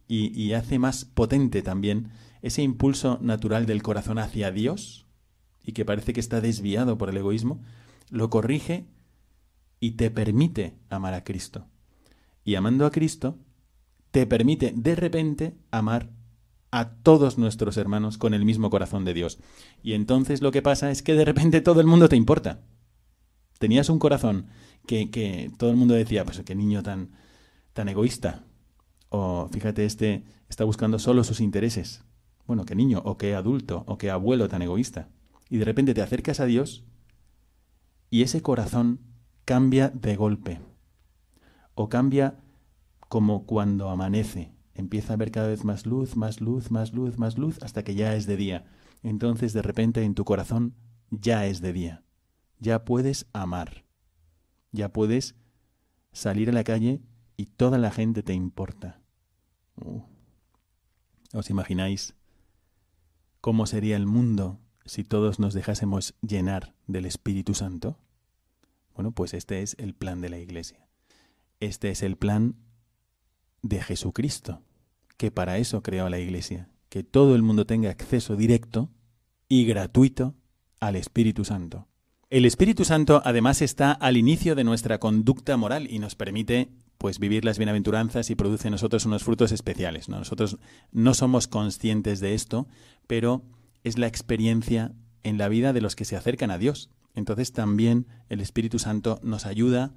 y, 0.08 0.28
y 0.40 0.54
hace 0.54 0.78
más 0.78 1.04
potente 1.04 1.62
también 1.62 2.10
ese 2.42 2.62
impulso 2.62 3.18
natural 3.20 3.66
del 3.66 3.82
corazón 3.82 4.18
hacia 4.18 4.50
Dios, 4.50 5.06
y 5.64 5.72
que 5.72 5.84
parece 5.84 6.12
que 6.12 6.20
está 6.20 6.40
desviado 6.40 6.98
por 6.98 7.10
el 7.10 7.16
egoísmo, 7.16 7.60
lo 8.10 8.30
corrige 8.30 8.86
y 9.78 9.92
te 9.92 10.10
permite 10.10 10.74
amar 10.88 11.14
a 11.14 11.24
Cristo. 11.24 11.66
Y 12.44 12.54
amando 12.54 12.86
a 12.86 12.90
Cristo, 12.90 13.38
te 14.10 14.26
permite 14.26 14.72
de 14.74 14.94
repente 14.96 15.56
amar 15.70 16.10
a 16.70 16.90
todos 16.90 17.38
nuestros 17.38 17.76
hermanos 17.76 18.18
con 18.18 18.34
el 18.34 18.44
mismo 18.44 18.70
corazón 18.70 19.04
de 19.04 19.14
Dios. 19.14 19.38
Y 19.82 19.94
entonces 19.94 20.42
lo 20.42 20.52
que 20.52 20.62
pasa 20.62 20.90
es 20.90 21.02
que 21.02 21.14
de 21.14 21.24
repente 21.24 21.60
todo 21.60 21.80
el 21.80 21.86
mundo 21.86 22.08
te 22.08 22.16
importa. 22.16 22.60
Tenías 23.58 23.88
un 23.88 23.98
corazón 23.98 24.46
que, 24.86 25.10
que 25.10 25.50
todo 25.58 25.70
el 25.70 25.76
mundo 25.76 25.94
decía, 25.94 26.24
pues 26.24 26.40
qué 26.44 26.54
niño 26.54 26.82
tan, 26.82 27.10
tan 27.72 27.88
egoísta. 27.88 28.44
O 29.08 29.48
fíjate, 29.52 29.84
este 29.84 30.24
está 30.48 30.64
buscando 30.64 30.98
solo 30.98 31.24
sus 31.24 31.40
intereses. 31.40 32.04
Bueno, 32.46 32.64
qué 32.64 32.74
niño, 32.74 33.02
o 33.04 33.16
qué 33.16 33.34
adulto, 33.34 33.84
o 33.86 33.98
qué 33.98 34.10
abuelo 34.10 34.48
tan 34.48 34.62
egoísta 34.62 35.08
y 35.50 35.58
de 35.58 35.64
repente 35.64 35.92
te 35.92 36.00
acercas 36.00 36.40
a 36.40 36.46
Dios 36.46 36.84
y 38.08 38.22
ese 38.22 38.40
corazón 38.40 39.00
cambia 39.44 39.90
de 39.90 40.16
golpe 40.16 40.60
o 41.74 41.88
cambia 41.88 42.38
como 43.08 43.44
cuando 43.44 43.90
amanece. 43.90 44.54
Empieza 44.74 45.14
a 45.14 45.16
ver 45.16 45.32
cada 45.32 45.48
vez 45.48 45.64
más 45.64 45.84
luz, 45.84 46.16
más 46.16 46.40
luz, 46.40 46.70
más 46.70 46.92
luz, 46.92 47.18
más 47.18 47.36
luz, 47.36 47.58
hasta 47.62 47.82
que 47.82 47.94
ya 47.94 48.14
es 48.14 48.26
de 48.26 48.36
día. 48.36 48.64
Entonces 49.02 49.52
de 49.52 49.62
repente 49.62 50.04
en 50.04 50.14
tu 50.14 50.24
corazón 50.24 50.74
ya 51.10 51.46
es 51.46 51.60
de 51.60 51.72
día. 51.72 52.04
Ya 52.60 52.84
puedes 52.84 53.26
amar. 53.32 53.84
Ya 54.70 54.92
puedes 54.92 55.34
salir 56.12 56.48
a 56.48 56.52
la 56.52 56.64
calle 56.64 57.02
y 57.36 57.46
toda 57.46 57.78
la 57.78 57.90
gente 57.90 58.22
te 58.22 58.34
importa. 58.34 59.00
Uh. 59.76 60.02
¿Os 61.32 61.50
imagináis 61.50 62.14
cómo 63.40 63.66
sería 63.66 63.96
el 63.96 64.06
mundo 64.06 64.60
si 64.90 65.04
todos 65.04 65.38
nos 65.38 65.54
dejásemos 65.54 66.14
llenar 66.20 66.74
del 66.88 67.06
Espíritu 67.06 67.54
Santo? 67.54 67.96
Bueno, 68.92 69.12
pues 69.12 69.34
este 69.34 69.62
es 69.62 69.76
el 69.78 69.94
plan 69.94 70.20
de 70.20 70.30
la 70.30 70.38
Iglesia. 70.38 70.88
Este 71.60 71.90
es 71.90 72.02
el 72.02 72.16
plan 72.16 72.56
de 73.62 73.80
Jesucristo, 73.80 74.62
que 75.16 75.30
para 75.30 75.58
eso 75.58 75.84
creó 75.84 76.08
la 76.08 76.18
Iglesia. 76.18 76.68
que 76.88 77.04
todo 77.04 77.36
el 77.36 77.42
mundo 77.42 77.66
tenga 77.66 77.88
acceso 77.88 78.34
directo 78.34 78.90
y 79.48 79.64
gratuito 79.64 80.34
al 80.80 80.96
Espíritu 80.96 81.44
Santo. 81.44 81.86
El 82.30 82.44
Espíritu 82.44 82.84
Santo 82.84 83.22
además 83.24 83.62
está 83.62 83.92
al 83.92 84.16
inicio 84.16 84.56
de 84.56 84.64
nuestra 84.64 84.98
conducta 84.98 85.56
moral 85.56 85.86
y 85.88 86.00
nos 86.00 86.16
permite 86.16 86.68
pues 86.98 87.20
vivir 87.20 87.44
las 87.44 87.58
bienaventuranzas 87.58 88.28
y 88.30 88.34
produce 88.34 88.66
en 88.66 88.72
nosotros 88.72 89.06
unos 89.06 89.22
frutos 89.22 89.52
especiales. 89.52 90.08
¿no? 90.08 90.18
Nosotros 90.18 90.58
no 90.90 91.14
somos 91.14 91.46
conscientes 91.46 92.18
de 92.18 92.34
esto, 92.34 92.66
pero 93.06 93.44
es 93.84 93.98
la 93.98 94.06
experiencia 94.06 94.92
en 95.22 95.38
la 95.38 95.48
vida 95.48 95.72
de 95.72 95.80
los 95.80 95.96
que 95.96 96.04
se 96.04 96.16
acercan 96.16 96.50
a 96.50 96.58
Dios. 96.58 96.90
Entonces 97.14 97.52
también 97.52 98.06
el 98.28 98.40
Espíritu 98.40 98.78
Santo 98.78 99.18
nos 99.22 99.46
ayuda 99.46 99.92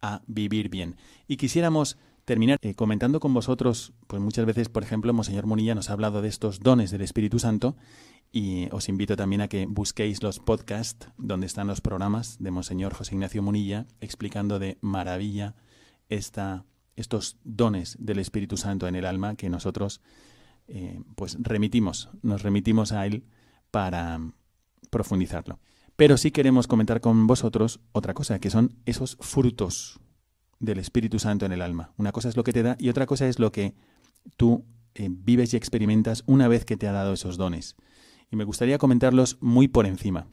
a 0.00 0.22
vivir 0.26 0.68
bien. 0.68 0.96
Y 1.28 1.36
quisiéramos 1.36 1.98
terminar 2.24 2.58
eh, 2.62 2.74
comentando 2.74 3.20
con 3.20 3.34
vosotros, 3.34 3.92
pues 4.06 4.22
muchas 4.22 4.46
veces, 4.46 4.68
por 4.68 4.82
ejemplo, 4.82 5.12
Monseñor 5.12 5.46
Munilla 5.46 5.74
nos 5.74 5.90
ha 5.90 5.94
hablado 5.94 6.22
de 6.22 6.28
estos 6.28 6.60
dones 6.60 6.90
del 6.90 7.02
Espíritu 7.02 7.38
Santo 7.38 7.76
y 8.30 8.68
os 8.72 8.88
invito 8.88 9.16
también 9.16 9.42
a 9.42 9.48
que 9.48 9.66
busquéis 9.66 10.22
los 10.22 10.38
podcasts 10.38 11.08
donde 11.18 11.46
están 11.46 11.66
los 11.66 11.80
programas 11.80 12.36
de 12.38 12.50
Monseñor 12.50 12.94
José 12.94 13.14
Ignacio 13.14 13.42
Munilla 13.42 13.86
explicando 14.00 14.58
de 14.58 14.78
maravilla 14.80 15.54
esta, 16.08 16.64
estos 16.96 17.36
dones 17.44 17.96
del 17.98 18.18
Espíritu 18.18 18.56
Santo 18.56 18.86
en 18.88 18.94
el 18.94 19.04
alma 19.04 19.34
que 19.34 19.50
nosotros 19.50 20.00
eh, 20.74 21.02
pues 21.16 21.36
remitimos, 21.38 22.08
nos 22.22 22.42
remitimos 22.42 22.92
a 22.92 23.04
él 23.04 23.24
para 23.70 24.18
profundizarlo. 24.88 25.60
Pero 25.96 26.16
sí 26.16 26.30
queremos 26.30 26.66
comentar 26.66 27.02
con 27.02 27.26
vosotros 27.26 27.80
otra 27.92 28.14
cosa, 28.14 28.38
que 28.38 28.48
son 28.48 28.74
esos 28.86 29.18
frutos 29.20 30.00
del 30.60 30.78
Espíritu 30.78 31.18
Santo 31.18 31.44
en 31.44 31.52
el 31.52 31.60
alma. 31.60 31.92
Una 31.98 32.10
cosa 32.10 32.30
es 32.30 32.38
lo 32.38 32.42
que 32.42 32.54
te 32.54 32.62
da 32.62 32.76
y 32.78 32.88
otra 32.88 33.04
cosa 33.04 33.28
es 33.28 33.38
lo 33.38 33.52
que 33.52 33.74
tú 34.38 34.64
eh, 34.94 35.08
vives 35.10 35.52
y 35.52 35.58
experimentas 35.58 36.24
una 36.26 36.48
vez 36.48 36.64
que 36.64 36.78
te 36.78 36.88
ha 36.88 36.92
dado 36.92 37.12
esos 37.12 37.36
dones. 37.36 37.76
Y 38.30 38.36
me 38.36 38.44
gustaría 38.44 38.78
comentarlos 38.78 39.36
muy 39.42 39.68
por 39.68 39.84
encima. 39.84 40.26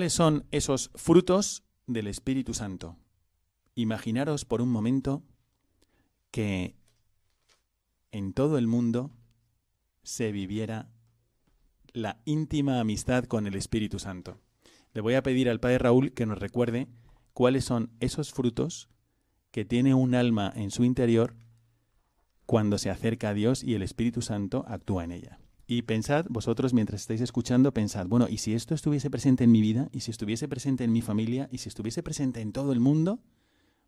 ¿Cuáles 0.00 0.14
son 0.14 0.46
esos 0.50 0.90
frutos 0.94 1.62
del 1.86 2.06
Espíritu 2.06 2.54
Santo? 2.54 2.96
Imaginaros 3.74 4.46
por 4.46 4.62
un 4.62 4.70
momento 4.70 5.22
que 6.30 6.74
en 8.10 8.32
todo 8.32 8.56
el 8.56 8.66
mundo 8.66 9.10
se 10.02 10.32
viviera 10.32 10.88
la 11.92 12.22
íntima 12.24 12.80
amistad 12.80 13.24
con 13.24 13.46
el 13.46 13.54
Espíritu 13.56 13.98
Santo. 13.98 14.40
Le 14.94 15.02
voy 15.02 15.16
a 15.16 15.22
pedir 15.22 15.50
al 15.50 15.60
Padre 15.60 15.80
Raúl 15.80 16.14
que 16.14 16.24
nos 16.24 16.38
recuerde 16.38 16.88
cuáles 17.34 17.66
son 17.66 17.90
esos 18.00 18.32
frutos 18.32 18.88
que 19.50 19.66
tiene 19.66 19.92
un 19.92 20.14
alma 20.14 20.50
en 20.56 20.70
su 20.70 20.84
interior 20.84 21.36
cuando 22.46 22.78
se 22.78 22.88
acerca 22.88 23.28
a 23.28 23.34
Dios 23.34 23.62
y 23.62 23.74
el 23.74 23.82
Espíritu 23.82 24.22
Santo 24.22 24.64
actúa 24.66 25.04
en 25.04 25.12
ella. 25.12 25.38
Y 25.72 25.82
pensad, 25.82 26.26
vosotros 26.28 26.74
mientras 26.74 27.02
estáis 27.02 27.20
escuchando, 27.20 27.72
pensad, 27.72 28.08
bueno, 28.08 28.26
¿y 28.28 28.38
si 28.38 28.54
esto 28.54 28.74
estuviese 28.74 29.08
presente 29.08 29.44
en 29.44 29.52
mi 29.52 29.60
vida? 29.60 29.88
¿Y 29.92 30.00
si 30.00 30.10
estuviese 30.10 30.48
presente 30.48 30.82
en 30.82 30.90
mi 30.90 31.00
familia? 31.00 31.48
¿Y 31.52 31.58
si 31.58 31.68
estuviese 31.68 32.02
presente 32.02 32.40
en 32.40 32.50
todo 32.50 32.72
el 32.72 32.80
mundo? 32.80 33.20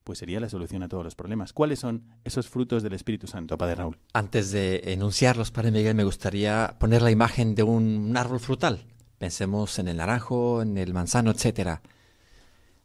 pues 0.04 0.20
sería 0.20 0.38
la 0.38 0.48
solución 0.48 0.84
a 0.84 0.88
todos 0.88 1.02
los 1.02 1.16
problemas. 1.16 1.52
¿Cuáles 1.52 1.80
son 1.80 2.04
esos 2.22 2.48
frutos 2.48 2.84
del 2.84 2.92
Espíritu 2.92 3.26
Santo, 3.26 3.58
Padre 3.58 3.76
Raúl? 3.76 3.98
Antes 4.12 4.52
de 4.52 4.80
enunciarlos, 4.92 5.50
Padre 5.50 5.72
Miguel, 5.72 5.96
me 5.96 6.04
gustaría 6.04 6.76
poner 6.78 7.02
la 7.02 7.10
imagen 7.10 7.56
de 7.56 7.64
un 7.64 8.16
árbol 8.16 8.38
frutal. 8.38 8.84
Pensemos 9.18 9.78
en 9.80 9.88
el 9.88 9.96
naranjo, 9.96 10.62
en 10.62 10.78
el 10.78 10.92
manzano, 10.92 11.32
etcétera. 11.32 11.82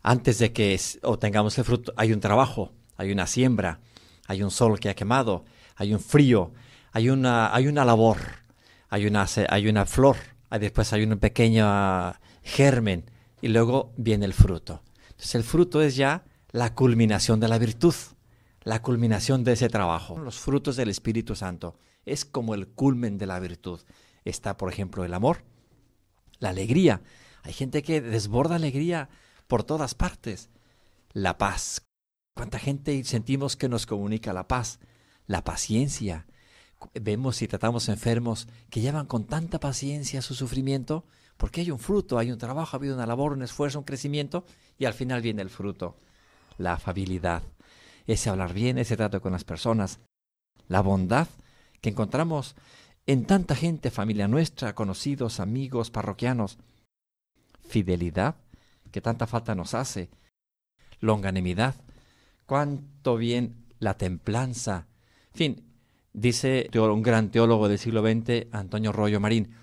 Antes 0.02 0.40
de 0.40 0.54
que 0.54 0.80
obtengamos 1.04 1.58
el 1.60 1.66
fruto, 1.66 1.94
hay 1.98 2.14
un 2.14 2.20
trabajo, 2.20 2.72
hay 2.98 3.12
una 3.12 3.28
siembra, 3.28 3.80
hay 4.28 4.42
un 4.42 4.52
sol 4.52 4.80
que 4.80 4.90
ha 4.90 4.96
quemado, 4.96 5.46
hay 5.76 5.94
un 5.94 6.00
frío, 6.00 6.52
hay 6.92 7.10
una, 7.10 7.54
hay 7.54 7.68
una 7.68 7.86
labor, 7.86 8.47
hay 8.90 9.06
una, 9.06 9.26
hay 9.50 9.68
una 9.68 9.86
flor, 9.86 10.18
hay- 10.50 10.60
después 10.60 10.92
hay 10.94 11.04
un 11.04 11.18
pequeño 11.20 11.64
ah, 11.68 12.20
germen 12.44 13.06
y 13.42 13.50
luego 13.50 13.94
viene 13.98 14.26
el 14.26 14.34
fruto. 14.34 14.82
Entonces 15.10 15.36
el 15.36 15.44
fruto 15.44 15.82
es 15.82 15.96
ya 15.96 16.26
la 16.52 16.74
culminación 16.74 17.40
de 17.40 17.48
la 17.48 17.58
virtud, 17.58 17.96
la 18.64 18.82
culminación 18.82 19.44
de 19.44 19.54
ese 19.54 19.70
trabajo. 19.70 20.18
Los 20.20 20.40
frutos 20.40 20.76
del 20.76 20.90
Espíritu 20.90 21.36
Santo 21.36 21.78
es 22.06 22.26
como 22.26 22.54
el 22.54 22.68
culmen 22.68 23.18
de 23.18 23.26
la 23.28 23.40
virtud. 23.40 23.82
Está, 24.26 24.58
por 24.58 24.72
ejemplo, 24.72 25.04
el 25.06 25.14
amor, 25.14 25.44
la 26.40 26.50
alegría. 26.50 27.02
Hay 27.44 27.54
gente 27.54 27.82
que 27.82 28.02
desborda 28.02 28.56
alegría 28.56 29.10
por 29.48 29.64
todas 29.64 29.96
partes. 29.96 30.50
La 31.14 31.38
paz. 31.38 31.82
¿Cuánta 32.36 32.60
gente 32.60 33.04
sentimos 33.04 33.56
que 33.56 33.70
nos 33.70 33.86
comunica 33.86 34.34
la 34.34 34.48
paz? 34.48 34.80
La 35.26 35.44
paciencia. 35.44 36.28
Vemos 36.94 37.42
y 37.42 37.48
tratamos 37.48 37.90
enfermos 37.90 38.48
que 38.70 38.82
llevan 38.82 39.06
con 39.06 39.26
tanta 39.26 39.60
paciencia 39.60 40.22
su 40.22 40.36
sufrimiento 40.36 41.06
porque 41.38 41.62
hay 41.62 41.72
un 41.72 41.80
fruto, 41.80 42.18
hay 42.18 42.32
un 42.32 42.38
trabajo, 42.38 42.76
ha 42.76 42.80
habido 42.80 42.96
una 42.96 43.06
labor, 43.06 43.34
un 43.34 43.44
esfuerzo, 43.44 43.80
un 43.80 43.86
crecimiento 43.86 44.44
y 44.78 44.86
al 44.86 44.94
final 44.94 45.22
viene 45.22 45.42
el 45.42 45.50
fruto. 45.50 45.96
La 46.58 46.74
afabilidad, 46.74 47.44
ese 48.08 48.30
hablar 48.30 48.54
bien, 48.54 48.78
ese 48.78 48.98
trato 48.98 49.22
con 49.22 49.32
las 49.32 49.44
personas, 49.44 50.00
la 50.68 50.82
bondad 50.82 51.28
que 51.82 51.90
encontramos 51.90 52.56
en 53.06 53.26
tanta 53.26 53.56
gente, 53.56 53.92
familia 53.92 54.28
nuestra, 54.28 54.76
conocidos, 54.76 55.40
amigos, 55.40 55.92
parroquianos, 55.92 56.58
fidelidad 57.68 58.36
que 58.92 59.02
tanta 59.02 59.28
falta 59.28 59.56
nos 59.56 59.74
hace, 59.74 60.10
longanimidad, 61.00 61.76
cuánto 62.46 63.18
bien 63.18 63.66
la 63.80 63.96
templanza, 63.96 64.88
en 65.34 65.38
fin, 65.38 65.77
dice 66.14 66.70
un 66.74 67.02
gran 67.02 67.32
teólogo 67.32 67.70
del 67.70 67.80
siglo 67.80 68.02
XX, 68.02 68.48
Antonio 68.52 68.92
Rollo 68.92 69.20
Marín, 69.20 69.56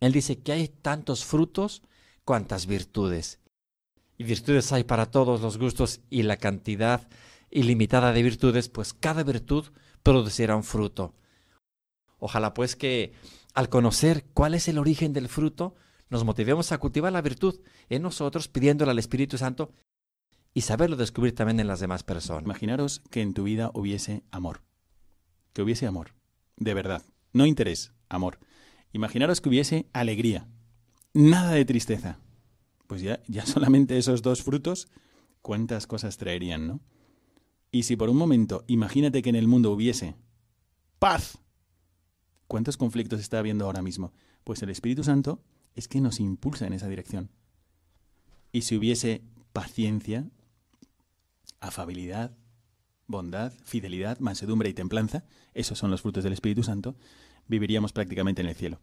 él 0.00 0.12
dice 0.12 0.38
que 0.38 0.52
hay 0.52 0.68
tantos 0.68 1.24
frutos 1.24 1.82
cuantas 2.24 2.66
virtudes. 2.66 3.40
Y 4.16 4.24
virtudes 4.24 4.72
hay 4.72 4.84
para 4.84 5.10
todos 5.10 5.40
los 5.40 5.58
gustos 5.58 6.00
y 6.10 6.22
la 6.22 6.36
cantidad 6.36 7.08
ilimitada 7.50 8.12
de 8.12 8.22
virtudes, 8.22 8.68
pues 8.68 8.92
cada 8.92 9.22
virtud 9.22 9.66
producirá 10.02 10.56
un 10.56 10.64
fruto. 10.64 11.14
Ojalá 12.18 12.52
pues 12.54 12.76
que 12.76 13.12
al 13.54 13.68
conocer 13.68 14.26
cuál 14.34 14.54
es 14.54 14.68
el 14.68 14.78
origen 14.78 15.12
del 15.12 15.28
fruto, 15.28 15.74
nos 16.10 16.24
motivemos 16.24 16.72
a 16.72 16.78
cultivar 16.78 17.12
la 17.12 17.22
virtud 17.22 17.60
en 17.88 18.02
nosotros, 18.02 18.48
pidiéndole 18.48 18.90
al 18.90 18.98
Espíritu 18.98 19.38
Santo 19.38 19.72
y 20.54 20.62
saberlo 20.62 20.96
descubrir 20.96 21.34
también 21.34 21.60
en 21.60 21.68
las 21.68 21.80
demás 21.80 22.02
personas. 22.02 22.44
Imaginaros 22.44 23.02
que 23.10 23.20
en 23.20 23.34
tu 23.34 23.44
vida 23.44 23.70
hubiese 23.74 24.24
amor. 24.30 24.67
Que 25.58 25.62
hubiese 25.62 25.88
amor. 25.88 26.14
De 26.56 26.72
verdad. 26.72 27.02
No 27.32 27.44
interés, 27.44 27.90
amor. 28.08 28.38
Imaginaros 28.92 29.40
que 29.40 29.48
hubiese 29.48 29.88
alegría. 29.92 30.46
Nada 31.14 31.50
de 31.50 31.64
tristeza. 31.64 32.20
Pues 32.86 33.02
ya, 33.02 33.20
ya 33.26 33.44
solamente 33.54 33.98
esos 33.98 34.22
dos 34.22 34.44
frutos, 34.44 34.86
cuántas 35.42 35.88
cosas 35.88 36.16
traerían, 36.16 36.68
¿no? 36.68 36.80
Y 37.72 37.82
si 37.82 37.96
por 37.96 38.08
un 38.08 38.16
momento, 38.16 38.62
imagínate 38.68 39.20
que 39.20 39.30
en 39.30 39.34
el 39.34 39.48
mundo 39.48 39.72
hubiese 39.72 40.14
paz. 41.00 41.38
¿Cuántos 42.46 42.76
conflictos 42.76 43.18
está 43.18 43.40
habiendo 43.40 43.64
ahora 43.64 43.82
mismo? 43.82 44.12
Pues 44.44 44.62
el 44.62 44.70
Espíritu 44.70 45.02
Santo 45.02 45.42
es 45.74 45.88
que 45.88 46.00
nos 46.00 46.20
impulsa 46.20 46.68
en 46.68 46.74
esa 46.74 46.86
dirección. 46.86 47.32
Y 48.52 48.62
si 48.62 48.76
hubiese 48.76 49.24
paciencia, 49.52 50.30
afabilidad, 51.58 52.36
bondad, 53.08 53.52
fidelidad, 53.64 54.20
mansedumbre 54.20 54.68
y 54.68 54.74
templanza, 54.74 55.24
esos 55.54 55.78
son 55.78 55.90
los 55.90 56.02
frutos 56.02 56.22
del 56.22 56.34
Espíritu 56.34 56.62
Santo, 56.62 56.94
viviríamos 57.48 57.92
prácticamente 57.92 58.42
en 58.42 58.48
el 58.48 58.54
cielo. 58.54 58.80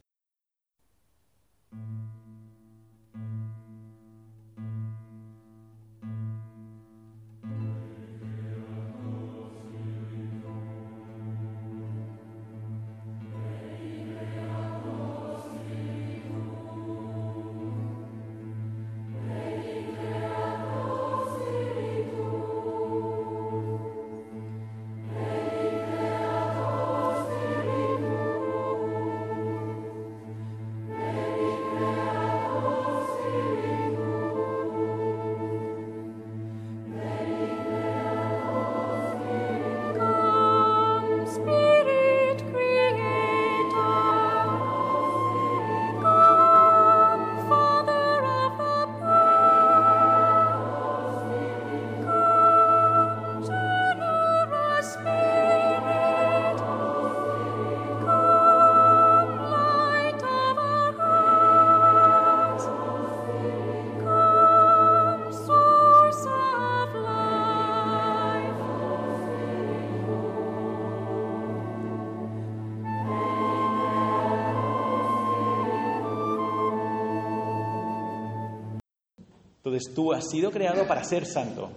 Entonces 79.76 79.94
tú 79.94 80.14
has 80.14 80.30
sido 80.30 80.52
creado 80.52 80.88
para 80.88 81.04
ser 81.04 81.26
santo. 81.26 81.70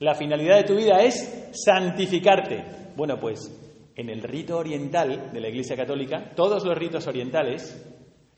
La 0.00 0.16
finalidad 0.16 0.56
de 0.56 0.64
tu 0.64 0.74
vida 0.74 1.00
es 1.02 1.50
santificarte. 1.52 2.64
Bueno, 2.96 3.20
pues 3.20 3.38
en 3.94 4.10
el 4.10 4.20
rito 4.20 4.58
oriental 4.58 5.30
de 5.32 5.40
la 5.40 5.48
Iglesia 5.48 5.76
Católica, 5.76 6.32
todos 6.34 6.64
los 6.64 6.76
ritos 6.76 7.06
orientales, 7.06 7.80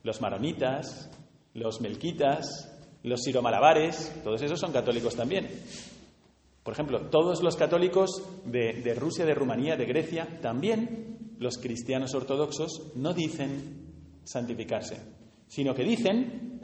los 0.03 0.21
maronitas, 0.21 1.11
los 1.55 1.81
melquitas, 1.81 2.71
los 3.03 3.23
siromalabares, 3.23 4.21
todos 4.23 4.43
esos 4.43 4.61
son 4.61 4.73
católicos 4.73 5.17
también. 5.17 5.49
Por 6.63 6.75
ejemplo, 6.75 7.09
todos 7.09 7.43
los 7.43 7.57
católicos 7.57 8.11
de, 8.45 8.83
de 8.83 8.93
Rusia, 8.93 9.25
de 9.25 9.35
Rumanía, 9.35 9.77
de 9.77 9.87
Grecia, 9.87 10.39
también 10.43 11.37
los 11.39 11.57
cristianos 11.57 12.15
ortodoxos 12.15 12.93
no 12.95 13.15
dicen 13.15 14.21
santificarse, 14.23 15.01
sino 15.47 15.75
que 15.75 15.85
dicen 15.85 16.61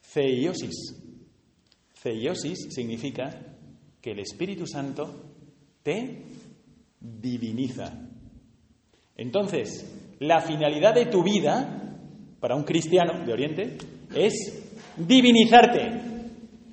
ceiosis. 0.00 1.03
Ceiosis 2.04 2.68
significa 2.68 3.30
que 4.02 4.10
el 4.10 4.18
Espíritu 4.18 4.66
Santo 4.66 5.10
te 5.82 6.22
diviniza. 7.00 7.98
Entonces, 9.16 10.16
la 10.20 10.42
finalidad 10.42 10.94
de 10.94 11.06
tu 11.06 11.22
vida, 11.22 11.96
para 12.40 12.56
un 12.56 12.64
cristiano 12.64 13.24
de 13.24 13.32
Oriente, 13.32 13.78
es 14.14 14.34
divinizarte. 14.98 15.80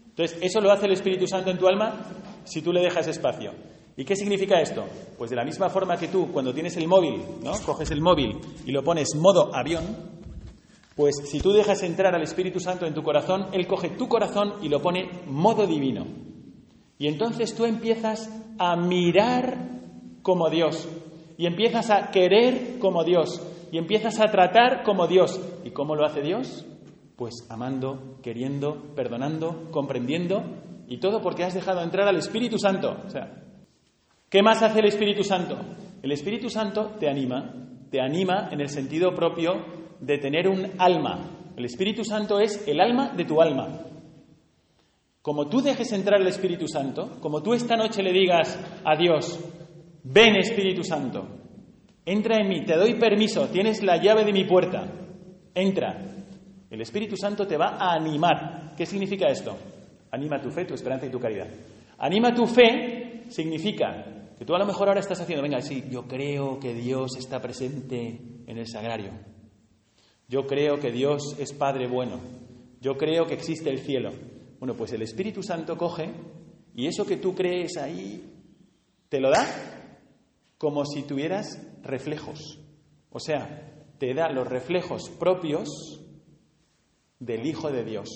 Entonces, 0.10 0.38
eso 0.42 0.60
lo 0.60 0.70
hace 0.70 0.88
el 0.88 0.94
Espíritu 0.94 1.26
Santo 1.26 1.50
en 1.50 1.58
tu 1.58 1.66
alma 1.66 2.08
si 2.44 2.62
tú 2.62 2.74
le 2.74 2.82
dejas 2.82 3.08
espacio. 3.08 3.54
¿Y 3.96 4.04
qué 4.04 4.18
significa 4.18 4.60
esto? 4.60 4.86
Pues 5.18 5.30
de 5.30 5.38
la 5.38 5.46
misma 5.46 5.70
forma 5.70 5.96
que 5.96 6.10
tú, 6.10 6.30
cuando 6.34 6.54
tienes 6.54 6.76
el 6.76 6.90
móvil, 6.90 7.22
¿no? 7.42 7.54
Coges 7.66 7.90
el 7.92 8.02
móvil 8.02 8.38
y 8.66 8.72
lo 8.72 8.84
pones 8.84 9.16
modo 9.16 9.56
avión, 9.56 10.21
pues 10.96 11.16
si 11.30 11.39
tú 11.39 11.52
dejas 11.52 11.84
entrar 11.84 12.14
al 12.14 12.24
Espíritu 12.24 12.60
Santo 12.60 12.86
en 12.86 12.94
tu 12.94 13.02
corazón, 13.02 13.48
Él 13.54 13.66
coge 13.66 13.89
tu 13.92 14.08
corazón 14.08 14.56
y 14.62 14.70
lo 14.70 14.82
pone 14.82 15.10
modo 15.26 15.66
divino. 15.66 16.06
Y 16.98 17.08
entonces 17.08 17.56
tú 17.56 17.66
empiezas 17.66 18.30
a 18.60 18.76
mirar 18.76 19.70
como 20.22 20.50
Dios, 20.50 20.88
y 21.38 21.48
empiezas 21.48 21.89
a 21.89 22.12
querer 22.12 22.78
como 22.80 23.04
Dios, 23.04 23.42
y 23.72 23.78
empiezas 23.78 24.20
a 24.20 24.26
tratar 24.26 24.84
como 24.84 25.08
Dios. 25.08 25.42
¿Y 25.64 25.72
cómo 25.72 25.96
lo 25.96 26.06
hace 26.06 26.22
Dios? 26.22 26.66
Pues 27.16 27.48
amando, 27.50 28.18
queriendo, 28.22 28.94
perdonando, 28.96 29.70
comprendiendo 29.72 30.44
Y 30.88 31.00
todo 31.00 31.22
porque 31.22 31.44
has 31.44 31.54
dejado 31.54 31.82
entrar 31.82 32.08
al 32.08 32.18
Espíritu 32.18 32.58
Santo. 32.58 32.98
¿qué 34.30 34.44
más 34.44 34.62
hace 34.62 34.80
el 34.80 34.86
Espíritu 34.86 35.24
Santo? 35.24 35.58
El 36.04 36.12
Espíritu 36.12 36.50
Santo 36.50 36.96
te 37.00 37.10
anima, 37.10 37.54
te 37.89 38.02
anima 38.02 38.50
en 38.52 38.60
el 38.60 38.70
sentido 38.70 39.16
propio 39.16 39.81
de 40.02 40.18
tener 40.18 40.47
un 40.49 40.72
alma. 40.78 41.54
El 41.56 41.66
Espíritu 41.66 42.04
Santo 42.04 42.39
es 42.39 42.68
el 42.68 42.82
alma 42.82 43.14
de 43.16 43.24
tu 43.24 43.41
alma. 43.41 43.80
Como 45.22 45.47
tú 45.47 45.62
dejes 45.62 45.91
entrar 45.93 46.20
el 46.20 46.28
Espíritu 46.28 46.68
Santo, 46.68 47.20
como 47.22 47.43
tú 47.43 47.54
esta 47.54 47.78
noche 47.78 48.02
le 48.02 48.12
digas 48.12 48.60
a 48.84 48.95
Dios, 48.97 49.39
ven 50.04 50.36
Espíritu 50.36 50.84
Santo, 50.84 51.28
entra 52.04 52.38
en 52.38 52.49
mí, 52.49 52.66
te 52.66 52.76
doy 52.76 52.95
permiso, 52.95 53.47
tienes 53.49 53.84
la 53.84 53.97
llave 53.97 54.26
de 54.26 54.34
mi 54.34 54.45
puerta, 54.45 54.88
entra. 55.54 56.04
El 56.72 56.82
Espíritu 56.82 57.16
Santo 57.16 57.45
te 57.45 57.58
va 57.58 57.78
a 57.78 57.93
animar. 57.93 58.74
¿Qué 58.76 58.86
significa 58.88 59.28
esto? 59.28 59.56
Anima 60.10 60.41
tu 60.41 60.49
fe, 60.49 60.66
tu 60.66 60.74
esperanza 60.74 61.06
y 61.06 61.12
tu 61.12 61.20
caridad. 61.20 61.47
Anima 61.99 62.34
tu 62.34 62.47
fe 62.47 63.26
significa 63.28 64.34
que 64.39 64.45
tú 64.45 64.56
a 64.56 64.60
lo 64.60 64.66
mejor 64.66 64.88
ahora 64.88 65.02
estás 65.02 65.22
haciendo, 65.22 65.43
venga, 65.43 65.62
sí, 65.62 65.84
yo 65.91 66.08
creo 66.08 66.60
que 66.60 66.74
Dios 66.74 67.16
está 67.16 67.39
presente 67.39 68.20
en 68.47 68.58
el 68.58 68.66
sagrario. 68.66 69.31
Yo 70.32 70.48
creo 70.48 70.80
que 70.80 70.94
Dios 70.94 71.36
es 71.40 71.52
Padre 71.52 71.90
bueno. 71.90 72.22
Yo 72.80 72.96
creo 72.96 73.28
que 73.28 73.34
existe 73.34 73.70
el 73.70 73.80
cielo. 73.80 74.14
Bueno, 74.60 74.78
pues 74.78 74.94
el 74.94 75.02
Espíritu 75.02 75.44
Santo 75.44 75.78
coge 75.78 76.10
y 76.74 76.88
eso 76.88 77.06
que 77.06 77.18
tú 77.18 77.36
crees 77.36 77.76
ahí 77.76 78.32
te 79.10 79.20
lo 79.20 79.30
da 79.30 79.46
como 80.58 80.86
si 80.86 81.04
tuvieras 81.04 81.62
reflejos. 81.84 82.62
O 83.10 83.20
sea, 83.20 83.74
te 83.98 84.14
da 84.14 84.32
los 84.32 84.48
reflejos 84.48 85.10
propios 85.10 85.68
del 87.20 87.46
Hijo 87.46 87.70
de 87.70 87.84
Dios. 87.84 88.08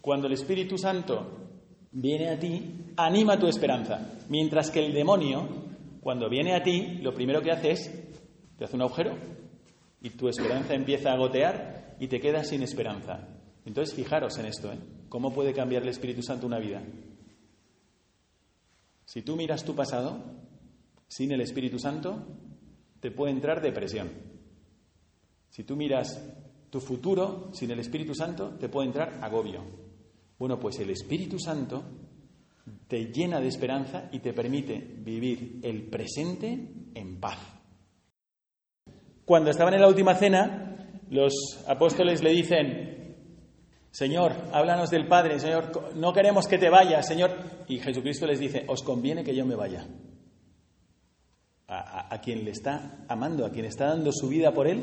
Cuando 0.00 0.26
el 0.26 0.32
Espíritu 0.32 0.78
Santo 0.78 1.50
viene 1.92 2.30
a 2.30 2.38
ti, 2.38 2.94
anima 2.96 3.38
tu 3.38 3.46
esperanza. 3.46 4.18
Mientras 4.30 4.70
que 4.70 4.86
el 4.86 4.94
demonio, 4.94 5.48
cuando 6.00 6.30
viene 6.30 6.54
a 6.54 6.62
ti, 6.62 6.96
lo 7.02 7.12
primero 7.12 7.42
que 7.42 7.50
hace 7.50 7.72
es, 7.72 7.92
te 8.56 8.64
hace 8.64 8.74
un 8.74 8.82
agujero 8.82 9.37
y 10.00 10.10
tu 10.10 10.28
esperanza 10.28 10.74
empieza 10.74 11.12
a 11.12 11.16
gotear 11.16 11.96
y 11.98 12.08
te 12.08 12.20
quedas 12.20 12.48
sin 12.48 12.62
esperanza. 12.62 13.28
Entonces, 13.64 13.94
fijaros 13.94 14.38
en 14.38 14.46
esto, 14.46 14.72
¿eh? 14.72 14.78
¿Cómo 15.08 15.32
puede 15.32 15.52
cambiar 15.52 15.82
el 15.82 15.88
Espíritu 15.88 16.22
Santo 16.22 16.46
una 16.46 16.58
vida? 16.58 16.82
Si 19.04 19.22
tú 19.22 19.36
miras 19.36 19.64
tu 19.64 19.74
pasado, 19.74 20.22
sin 21.08 21.32
el 21.32 21.40
Espíritu 21.40 21.78
Santo, 21.78 22.26
te 23.00 23.10
puede 23.10 23.32
entrar 23.32 23.62
depresión. 23.62 24.10
Si 25.48 25.64
tú 25.64 25.76
miras 25.76 26.22
tu 26.70 26.80
futuro, 26.80 27.50
sin 27.52 27.70
el 27.70 27.80
Espíritu 27.80 28.14
Santo, 28.14 28.50
te 28.60 28.68
puede 28.68 28.88
entrar 28.88 29.18
agobio. 29.22 29.64
Bueno, 30.38 30.60
pues 30.60 30.78
el 30.78 30.90
Espíritu 30.90 31.38
Santo 31.38 31.82
te 32.86 33.06
llena 33.06 33.40
de 33.40 33.48
esperanza 33.48 34.08
y 34.12 34.20
te 34.20 34.32
permite 34.32 34.78
vivir 34.78 35.60
el 35.62 35.82
presente 35.84 36.68
en 36.94 37.18
paz. 37.18 37.57
Cuando 39.28 39.50
estaban 39.50 39.74
en 39.74 39.82
la 39.82 39.88
última 39.88 40.14
cena, 40.14 40.74
los 41.10 41.34
apóstoles 41.68 42.22
le 42.22 42.30
dicen, 42.30 43.14
Señor, 43.90 44.32
háblanos 44.54 44.88
del 44.88 45.06
Padre, 45.06 45.38
Señor, 45.38 45.92
no 45.96 46.14
queremos 46.14 46.46
que 46.48 46.56
te 46.56 46.70
vayas, 46.70 47.06
Señor. 47.06 47.32
Y 47.68 47.78
Jesucristo 47.78 48.26
les 48.26 48.40
dice, 48.40 48.64
os 48.68 48.82
conviene 48.82 49.22
que 49.22 49.36
yo 49.36 49.44
me 49.44 49.54
vaya. 49.54 49.86
A, 51.66 52.14
a- 52.14 52.20
quien 52.22 52.42
le 52.46 52.52
está 52.52 53.04
amando, 53.06 53.44
a 53.44 53.50
quien 53.50 53.66
está 53.66 53.88
dando 53.88 54.10
su 54.12 54.28
vida 54.28 54.52
por 54.52 54.66
Él, 54.66 54.82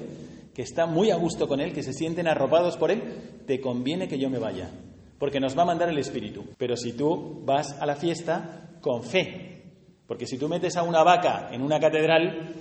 que 0.53 0.61
está 0.61 0.85
muy 0.85 1.09
a 1.09 1.15
gusto 1.15 1.47
con 1.47 1.59
Él, 1.59 1.73
que 1.73 1.81
se 1.81 1.93
sienten 1.93 2.27
arropados 2.27 2.77
por 2.77 2.91
Él, 2.91 3.01
te 3.47 3.59
conviene 3.59 4.07
que 4.07 4.19
yo 4.19 4.29
me 4.29 4.37
vaya, 4.37 4.69
porque 5.17 5.39
nos 5.39 5.57
va 5.57 5.63
a 5.63 5.65
mandar 5.65 5.89
el 5.89 5.97
Espíritu. 5.97 6.45
Pero 6.59 6.77
si 6.77 6.93
tú 6.93 7.41
vas 7.43 7.81
a 7.81 7.87
la 7.87 7.95
fiesta 7.95 8.77
con 8.81 9.01
fe, 9.01 9.63
porque 10.05 10.27
si 10.27 10.37
tú 10.37 10.47
metes 10.47 10.77
a 10.77 10.83
una 10.83 11.01
vaca 11.03 11.49
en 11.51 11.63
una 11.63 11.79
catedral, 11.79 12.53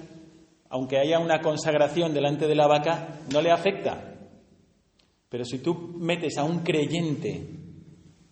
aunque 0.74 0.98
haya 0.98 1.20
una 1.20 1.40
consagración 1.40 2.12
delante 2.12 2.48
de 2.48 2.56
la 2.56 2.66
vaca, 2.66 3.20
no 3.32 3.40
le 3.40 3.52
afecta. 3.52 4.16
Pero 5.28 5.44
si 5.44 5.60
tú 5.60 5.72
metes 5.72 6.36
a 6.36 6.42
un 6.42 6.64
creyente 6.64 7.46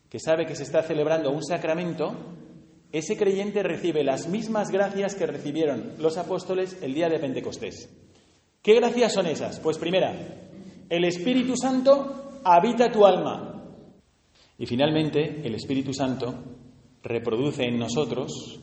que 0.08 0.18
sabe 0.18 0.44
que 0.44 0.56
se 0.56 0.64
está 0.64 0.82
celebrando 0.82 1.30
un 1.30 1.44
sacramento, 1.44 2.12
ese 2.90 3.16
creyente 3.16 3.62
recibe 3.62 4.02
las 4.02 4.26
mismas 4.26 4.72
gracias 4.72 5.14
que 5.14 5.28
recibieron 5.28 5.92
los 6.00 6.18
apóstoles 6.18 6.76
el 6.82 6.94
día 6.94 7.08
de 7.08 7.20
Pentecostés. 7.20 7.88
¿Qué 8.60 8.74
gracias 8.74 9.12
son 9.12 9.26
esas? 9.28 9.60
Pues 9.60 9.78
primera, 9.78 10.12
el 10.90 11.04
Espíritu 11.04 11.56
Santo 11.56 12.40
habita 12.42 12.90
tu 12.90 13.06
alma. 13.06 13.62
Y 14.58 14.66
finalmente, 14.66 15.46
el 15.46 15.54
Espíritu 15.54 15.94
Santo 15.94 16.34
reproduce 17.04 17.62
en 17.62 17.78
nosotros 17.78 18.58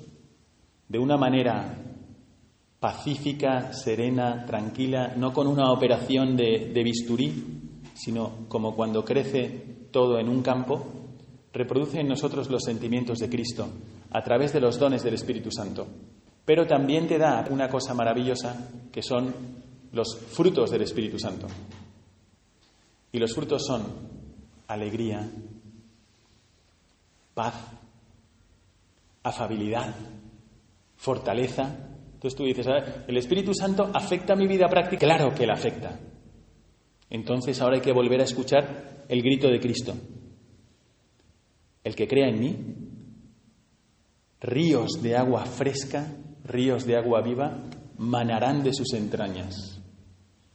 de 0.89 0.99
una 0.99 1.15
manera 1.15 1.88
pacífica, 2.79 3.73
serena, 3.73 4.45
tranquila, 4.45 5.13
no 5.17 5.33
con 5.33 5.47
una 5.47 5.71
operación 5.71 6.37
de, 6.37 6.81
bisturí, 6.83 7.81
sino 7.93 8.47
como 8.47 8.75
cuando 8.75 9.03
crece 9.03 9.87
todo 9.91 10.17
en 10.19 10.29
un 10.29 10.41
campo, 10.41 10.85
reproduce 11.51 11.99
en 11.99 12.07
nosotros 12.07 12.49
los 12.49 12.63
sentimientos 12.63 13.19
de 13.19 13.29
Cristo 13.29 13.67
a 14.11 14.23
través 14.23 14.53
de 14.53 14.61
los 14.61 14.79
dones 14.79 15.03
del 15.03 15.15
Espíritu 15.15 15.51
Santo. 15.51 15.87
Pero 16.45 16.65
también 16.65 17.07
te 17.07 17.17
da 17.17 17.45
una 17.49 17.67
cosa 17.69 17.93
maravillosa 17.93 18.69
que 18.91 19.03
son 19.03 19.33
los 19.91 20.17
frutos 20.17 20.71
del 20.71 20.83
Espíritu 20.83 21.19
Santo. 21.19 21.47
Y 23.11 23.19
los 23.19 23.33
frutos 23.33 23.65
son 23.65 23.83
alegría, 24.67 25.29
paz, 27.33 27.55
afabilidad, 29.23 29.95
fortaleza. 30.95 31.88
Entonces 32.19 32.37
tú 32.37 32.43
dices, 32.43 32.67
¿el 33.07 33.15
Espíritu 33.15 33.53
Santo 33.53 33.89
afecta 33.93 34.35
mi 34.35 34.45
vida 34.45 34.67
práctica? 34.67 35.05
Claro 35.05 35.33
que 35.33 35.47
la 35.47 35.53
afecta. 35.53 35.97
Entonces 37.09 37.61
ahora 37.61 37.77
hay 37.77 37.81
que 37.81 37.93
volver 37.93 38.19
a 38.19 38.25
escuchar 38.25 39.05
el 39.07 39.21
grito 39.21 39.47
de 39.47 39.61
Cristo. 39.61 39.93
El 41.81 41.95
que 41.95 42.09
crea 42.09 42.27
en 42.27 42.39
mí, 42.41 42.57
ríos 44.41 45.01
de 45.01 45.15
agua 45.15 45.45
fresca, 45.45 46.13
ríos 46.43 46.85
de 46.85 46.97
agua 46.97 47.21
viva, 47.21 47.63
manarán 47.97 48.63
de 48.63 48.73
sus 48.73 48.93
entrañas. 48.95 49.81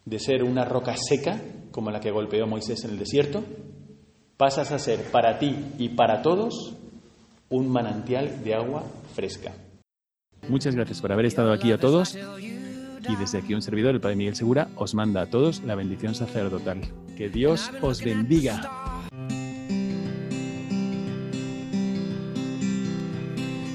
De 0.05 0.19
ser 0.19 0.45
una 0.45 0.67
roca 0.67 0.95
seca, 0.99 1.41
como 1.71 1.91
la 1.91 2.01
que 2.01 2.11
golpeó 2.11 2.47
Moisés 2.47 2.85
en 2.85 2.91
el 2.91 2.99
desierto, 2.99 3.43
pasas 4.37 4.71
a 4.71 4.79
ser 4.79 5.11
para 5.11 5.39
ti 5.39 5.57
y 5.79 5.89
para 5.89 6.21
todos 6.21 6.77
un 7.49 7.71
manantial 7.71 8.45
de 8.45 8.55
agua 8.55 8.85
fresca. 9.15 9.64
Muchas 10.49 10.75
gracias 10.75 11.01
por 11.01 11.13
haber 11.13 11.27
estado 11.27 11.53
aquí 11.53 11.73
a 11.73 11.79
todos. 11.79 12.17
Y 12.17 13.17
desde 13.17 13.39
aquí 13.39 13.55
un 13.55 13.63
servidor, 13.63 13.95
el 13.95 14.01
Padre 14.01 14.17
Miguel 14.17 14.35
Segura, 14.35 14.69
os 14.77 14.95
manda 14.95 15.23
a 15.23 15.27
todos 15.27 15.63
la 15.63 15.75
bendición 15.75 16.15
sacerdotal. 16.15 16.81
Que 17.17 17.29
Dios 17.29 17.71
os 17.83 18.03
bendiga. 18.03 18.63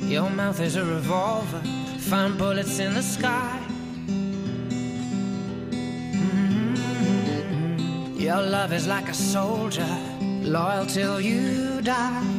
Your 0.10 0.30
mouth 0.32 0.60
is 0.60 0.76
a 0.76 0.84
revolver, 0.84 1.62
find 2.00 2.36
bullets 2.36 2.80
in 2.80 2.96
the 2.96 3.04
sky. 3.04 3.60
Mhm. 6.50 8.20
Your 8.20 8.42
love 8.42 8.74
is 8.74 8.88
like 8.88 9.08
a 9.08 9.14
soldier, 9.14 9.86
loyal 10.44 10.88
till 10.88 11.22
you 11.22 11.80
die. 11.84 12.39